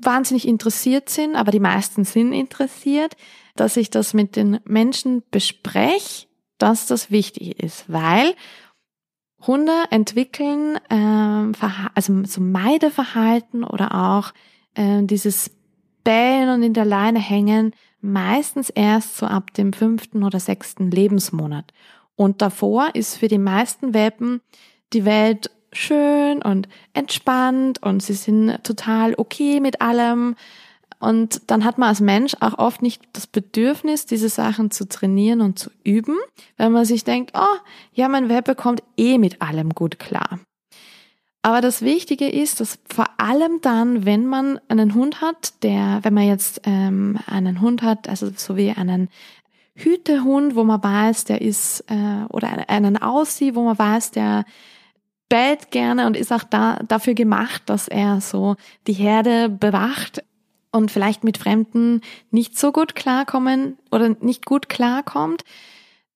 [0.00, 3.16] wahnsinnig interessiert sind, aber die meisten sind interessiert,
[3.56, 6.26] dass ich das mit den Menschen bespreche,
[6.58, 8.34] dass das wichtig ist, weil
[9.46, 11.52] Hunde entwickeln ähm,
[11.94, 14.32] also so Meideverhalten oder auch
[14.74, 15.50] äh, dieses
[16.02, 21.72] Bellen und in der Leine hängen meistens erst so ab dem fünften oder sechsten Lebensmonat.
[22.16, 24.40] Und davor ist für die meisten Welpen
[24.92, 30.36] die Welt schön und entspannt und sie sind total okay mit allem.
[31.00, 35.40] Und dann hat man als Mensch auch oft nicht das Bedürfnis, diese Sachen zu trainieren
[35.40, 36.16] und zu üben,
[36.56, 37.56] weil man sich denkt, oh,
[37.92, 40.40] ja, mein Welpe kommt eh mit allem gut klar.
[41.42, 46.14] Aber das Wichtige ist, dass vor allem dann, wenn man einen Hund hat, der, wenn
[46.14, 49.08] man jetzt ähm, einen Hund hat, also so wie einen
[49.76, 54.44] Hütehund, wo man weiß, der ist, äh, oder einen Aussie, wo man weiß, der
[55.28, 58.56] bellt gerne und ist auch da, dafür gemacht, dass er so
[58.86, 60.24] die Herde bewacht
[60.72, 65.44] und vielleicht mit Fremden nicht so gut klarkommen oder nicht gut klarkommt,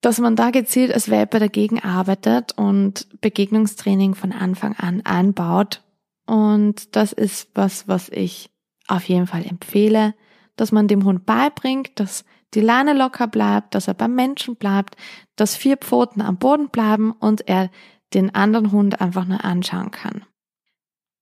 [0.01, 5.83] dass man da gezielt als Welpe dagegen arbeitet und Begegnungstraining von Anfang an einbaut.
[6.27, 8.51] Und das ist was, was ich
[8.89, 10.15] auf jeden Fall empfehle,
[10.57, 14.97] dass man dem Hund beibringt, dass die Leine locker bleibt, dass er beim Menschen bleibt,
[15.37, 17.71] dass vier Pfoten am Boden bleiben und er
[18.15, 20.25] den anderen Hund einfach nur anschauen kann.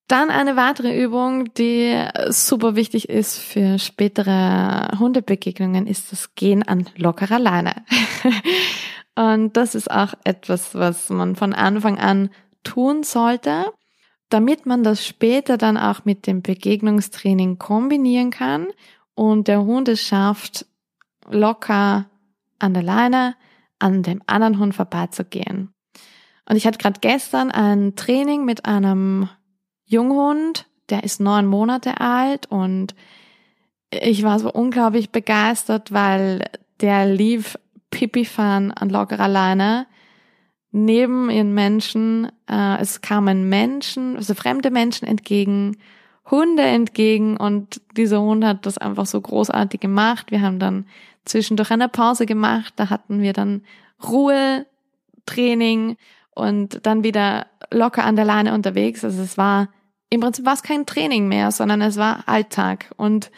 [0.09, 6.89] Dann eine weitere Übung, die super wichtig ist für spätere Hundebegegnungen, ist das Gehen an
[6.97, 7.85] lockerer Leine.
[9.15, 12.31] Und das ist auch etwas, was man von Anfang an
[12.65, 13.67] tun sollte.
[14.31, 18.69] damit man das später dann auch mit dem Begegnungstraining kombinieren kann
[19.15, 20.67] und der Hund es schafft,
[21.29, 22.07] locker
[22.59, 23.35] an der Leine
[23.79, 25.75] an dem anderen Hund vorbeizugehen.
[26.51, 29.29] Und ich hatte gerade gestern ein Training mit einem
[29.85, 32.97] Junghund, der ist neun Monate alt und
[33.93, 36.45] ich war so unglaublich begeistert, weil
[36.81, 37.57] der lief
[37.93, 39.87] Pipi-Fan an lockerer Leine
[40.73, 42.33] neben ihren Menschen.
[42.51, 45.77] Äh, es kamen Menschen, also fremde Menschen entgegen,
[46.33, 50.33] Hunde entgegen und dieser Hund hat das einfach so großartig gemacht.
[50.33, 50.87] Wir haben dann
[51.25, 53.63] zwischendurch eine Pause gemacht, da hatten wir dann
[54.03, 54.67] Ruhe,
[55.27, 55.97] Training
[56.35, 59.05] und dann wieder locker an der Leine unterwegs.
[59.05, 59.69] Also es war,
[60.09, 62.91] im Prinzip war es kein Training mehr, sondern es war Alltag.
[62.97, 63.31] Und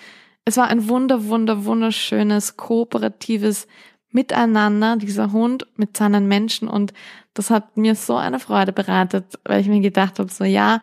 [0.44, 3.66] es war ein wunder, wunder, wunderschönes, kooperatives
[4.10, 6.68] Miteinander, dieser Hund mit seinen Menschen.
[6.68, 6.92] Und
[7.34, 10.82] das hat mir so eine Freude bereitet, weil ich mir gedacht habe, so ja,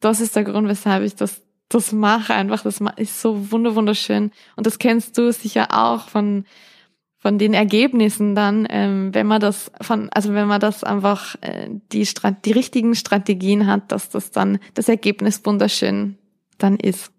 [0.00, 4.30] das ist der Grund, weshalb ich das das mache einfach, das ist so wunder wunderschön.
[4.56, 6.44] Und das kennst du sicher auch von
[7.24, 11.70] von den Ergebnissen dann, ähm, wenn man das von, also wenn man das einfach äh,
[11.90, 16.18] die Strat die richtigen Strategien hat, dass das dann das Ergebnis wunderschön
[16.58, 17.13] dann ist.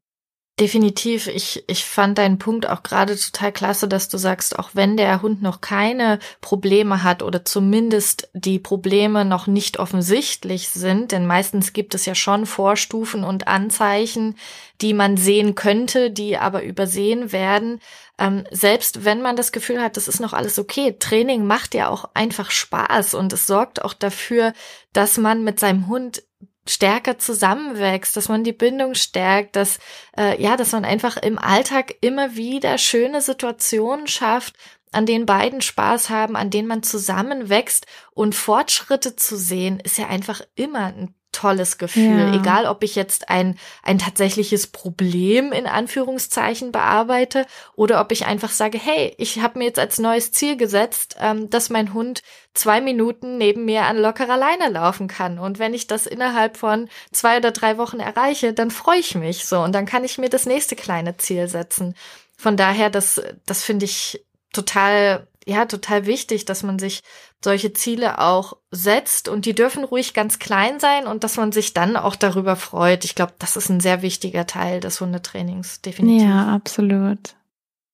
[0.57, 1.27] Definitiv.
[1.27, 5.21] Ich, ich fand deinen Punkt auch gerade total klasse, dass du sagst, auch wenn der
[5.21, 11.73] Hund noch keine Probleme hat oder zumindest die Probleme noch nicht offensichtlich sind, denn meistens
[11.73, 14.37] gibt es ja schon Vorstufen und Anzeichen,
[14.79, 17.81] die man sehen könnte, die aber übersehen werden.
[18.17, 21.89] Ähm, selbst wenn man das Gefühl hat, das ist noch alles okay, Training macht ja
[21.89, 24.53] auch einfach Spaß und es sorgt auch dafür,
[24.93, 26.23] dass man mit seinem Hund
[26.67, 29.79] stärker zusammenwächst, dass man die Bindung stärkt, dass
[30.17, 34.55] äh, ja, dass man einfach im Alltag immer wieder schöne Situationen schafft,
[34.91, 37.85] an denen beiden Spaß haben, an denen man zusammenwächst.
[38.11, 42.19] Und Fortschritte zu sehen, ist ja einfach immer ein tolles Gefühl.
[42.19, 42.33] Ja.
[42.33, 48.49] Egal, ob ich jetzt ein, ein tatsächliches Problem in Anführungszeichen bearbeite oder ob ich einfach
[48.49, 52.23] sage, hey, ich habe mir jetzt als neues Ziel gesetzt, ähm, dass mein Hund
[52.53, 55.37] zwei Minuten neben mir an lockerer Leine laufen kann.
[55.39, 59.45] Und wenn ich das innerhalb von zwei oder drei Wochen erreiche, dann freue ich mich
[59.45, 61.95] so und dann kann ich mir das nächste kleine Ziel setzen.
[62.37, 67.01] Von daher, das, das finde ich total ja total wichtig, dass man sich
[67.43, 71.73] solche Ziele auch setzt und die dürfen ruhig ganz klein sein und dass man sich
[71.73, 73.05] dann auch darüber freut.
[73.05, 76.27] Ich glaube, das ist ein sehr wichtiger Teil des Hundetrainings, definitiv.
[76.27, 77.35] Ja, absolut.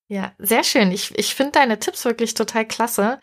[0.08, 0.92] Ja, sehr schön.
[0.92, 3.20] Ich, ich finde deine Tipps wirklich total klasse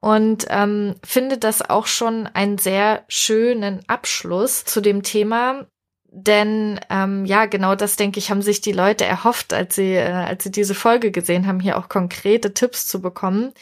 [0.00, 5.66] und ähm, finde das auch schon einen sehr schönen Abschluss zu dem Thema.
[6.14, 10.10] Denn ähm, ja, genau das denke ich, haben sich die Leute erhofft, als sie, äh,
[10.10, 13.54] als sie diese Folge gesehen haben, hier auch konkrete Tipps zu bekommen.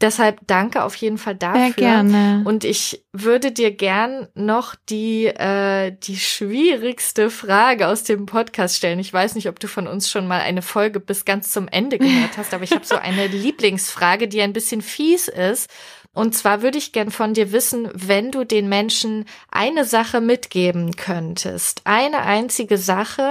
[0.00, 1.60] Deshalb danke auf jeden Fall dafür.
[1.60, 2.42] Sehr gerne.
[2.46, 9.00] Und ich würde dir gern noch die, äh, die schwierigste Frage aus dem Podcast stellen.
[9.00, 11.98] Ich weiß nicht, ob du von uns schon mal eine Folge bis ganz zum Ende
[11.98, 15.68] gehört hast, aber ich habe so eine Lieblingsfrage, die ein bisschen fies ist.
[16.12, 20.96] Und zwar würde ich gern von dir wissen, wenn du den Menschen eine Sache mitgeben
[20.96, 23.30] könntest, eine einzige Sache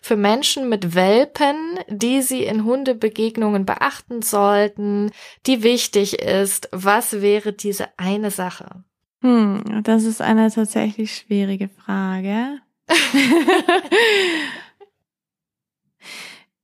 [0.00, 5.10] für Menschen mit Welpen, die sie in Hundebegegnungen beachten sollten,
[5.46, 8.84] die wichtig ist, was wäre diese eine Sache?
[9.20, 12.60] Hm, das ist eine tatsächlich schwierige Frage.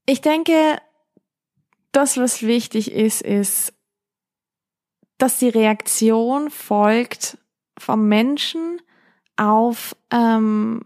[0.07, 0.79] ich denke,
[1.93, 3.75] das, was wichtig ist, ist,
[5.23, 7.39] dass die Reaktion folgt
[7.79, 8.81] vom Menschen
[9.37, 10.83] auf ähm,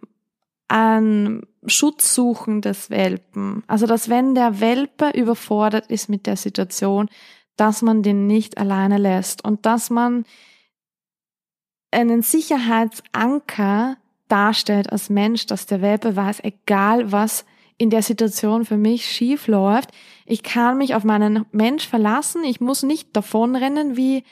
[0.69, 3.63] ein Schutzsuchen des Welpen.
[3.67, 7.09] Also dass wenn der Welpe überfordert ist mit der Situation,
[7.57, 10.25] dass man den nicht alleine lässt und dass man
[11.91, 13.97] einen Sicherheitsanker
[14.29, 17.45] darstellt als Mensch, dass der Welpe weiß, egal was
[17.77, 19.91] in der Situation für mich schief läuft.
[20.27, 22.45] Ich kann mich auf meinen Mensch verlassen.
[22.45, 24.25] Ich muss nicht davonrennen wie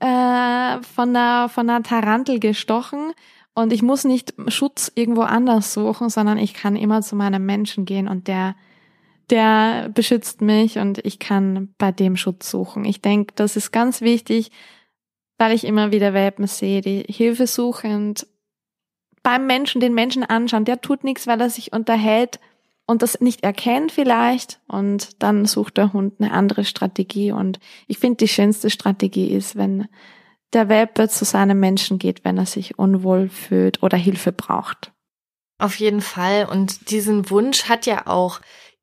[0.00, 3.12] äh, von einer von einer Tarantel gestochen
[3.54, 7.84] und ich muss nicht Schutz irgendwo anders suchen, sondern ich kann immer zu meinem Menschen
[7.84, 8.54] gehen und der
[9.30, 12.84] der beschützt mich und ich kann bei dem Schutz suchen.
[12.84, 14.50] Ich denke, das ist ganz wichtig,
[15.38, 18.26] weil ich immer wieder Welpen sehe, die Hilfe suchend
[19.22, 20.64] beim Menschen, den Menschen anschauen.
[20.64, 22.40] Der tut nichts, weil er sich unterhält
[22.86, 27.98] und das nicht erkennt vielleicht und dann sucht der Hund eine andere Strategie und ich
[27.98, 29.88] finde die schönste Strategie ist, wenn
[30.52, 34.92] der Welpe zu seinem Menschen geht, wenn er sich unwohl fühlt oder Hilfe braucht.
[35.58, 38.40] Auf jeden Fall und diesen Wunsch hat ja auch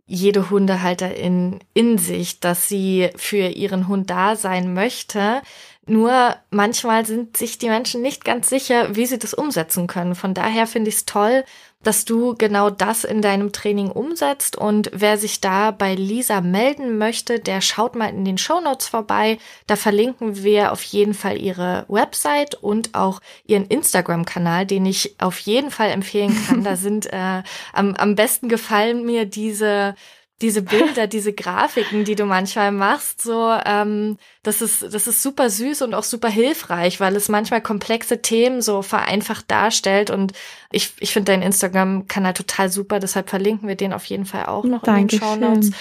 [0.10, 5.42] jede Hundehalterin in sich, dass sie für ihren Hund da sein möchte.
[5.86, 10.16] Nur manchmal sind sich die Menschen nicht ganz sicher, wie sie das umsetzen können.
[10.16, 11.46] Von daher finde ich es toll,
[11.84, 14.58] dass du genau das in deinem Training umsetzt.
[14.58, 18.88] Und wer sich da bei Lisa melden möchte, der schaut mal in den Show Notes
[18.88, 19.38] vorbei.
[19.66, 25.40] Da verlinken wir auf jeden Fall ihre Website und auch ihren Instagram-Kanal, den ich auf
[25.40, 26.64] jeden Fall empfehlen kann.
[26.64, 29.96] Da sind äh, am, am besten gefallen mir diese
[30.42, 35.50] diese Bilder, diese Grafiken, die du manchmal machst, so ähm, das ist das ist super
[35.50, 40.34] süß und auch super hilfreich, weil es manchmal komplexe Themen so vereinfacht darstellt und
[40.72, 44.64] ich ich finde dein Instagram-Kanal total super, deshalb verlinken wir den auf jeden Fall auch
[44.64, 45.22] noch Dankeschön.
[45.22, 45.72] in den Show Notes.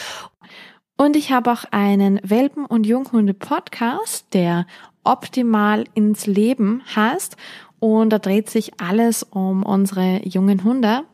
[1.00, 4.66] Und ich habe auch einen Welpen- und Junghunde-Podcast, der
[5.04, 7.36] optimal ins Leben heißt.
[7.78, 11.04] Und da dreht sich alles um unsere jungen Hunde.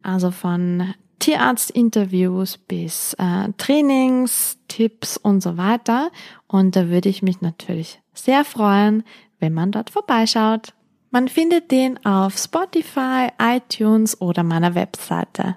[0.00, 6.10] Also von Tierarztinterviews bis äh, Trainings, Tipps und so weiter.
[6.46, 9.04] Und da würde ich mich natürlich sehr freuen,
[9.38, 10.72] wenn man dort vorbeischaut.
[11.10, 15.56] Man findet den auf Spotify, iTunes oder meiner Webseite.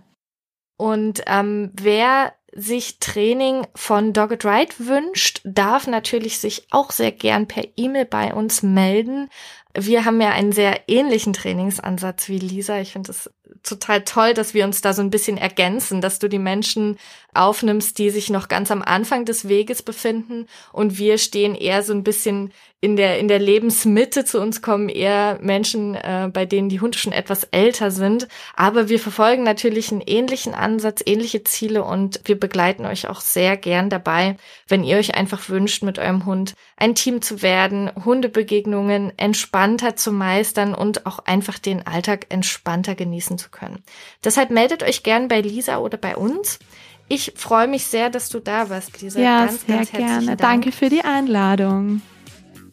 [0.78, 7.48] Und ähm, wer sich Training von Dogged Ride wünscht, darf natürlich sich auch sehr gern
[7.48, 9.30] per E-Mail bei uns melden.
[9.74, 12.80] Wir haben ja einen sehr ähnlichen Trainingsansatz wie Lisa.
[12.80, 13.30] Ich finde es
[13.64, 16.98] total toll, dass wir uns da so ein bisschen ergänzen, dass du die Menschen
[17.34, 20.48] aufnimmst, die sich noch ganz am Anfang des Weges befinden.
[20.74, 24.88] Und wir stehen eher so ein bisschen in der in der Lebensmitte zu uns kommen
[24.88, 29.92] eher Menschen, äh, bei denen die Hunde schon etwas älter sind, aber wir verfolgen natürlich
[29.92, 34.38] einen ähnlichen Ansatz, ähnliche Ziele und wir begleiten euch auch sehr gern dabei,
[34.68, 40.14] wenn ihr euch einfach wünscht, mit eurem Hund ein Team zu werden, Hundebegegnungen entspannter zu
[40.14, 43.84] meistern und auch einfach den Alltag entspannter genießen zu können.
[44.24, 46.60] Deshalb meldet euch gern bei Lisa oder bei uns.
[47.08, 49.20] Ich freue mich sehr, dass du da warst, Lisa.
[49.20, 50.26] Ja, ganz, sehr ganz gerne.
[50.26, 50.40] Dank.
[50.40, 52.02] Danke für die Einladung.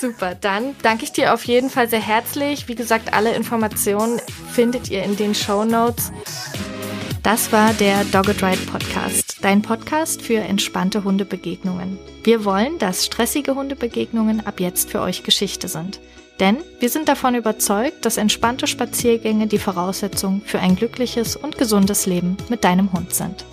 [0.00, 2.68] Super, dann danke ich dir auf jeden Fall sehr herzlich.
[2.68, 4.20] Wie gesagt, alle Informationen
[4.52, 6.10] findet ihr in den Show Notes.
[7.22, 11.98] Das war der Dogged Ride Podcast, dein Podcast für entspannte Hundebegegnungen.
[12.22, 16.00] Wir wollen, dass stressige Hundebegegnungen ab jetzt für euch Geschichte sind.
[16.40, 22.06] Denn wir sind davon überzeugt, dass entspannte Spaziergänge die Voraussetzung für ein glückliches und gesundes
[22.06, 23.44] Leben mit deinem Hund sind.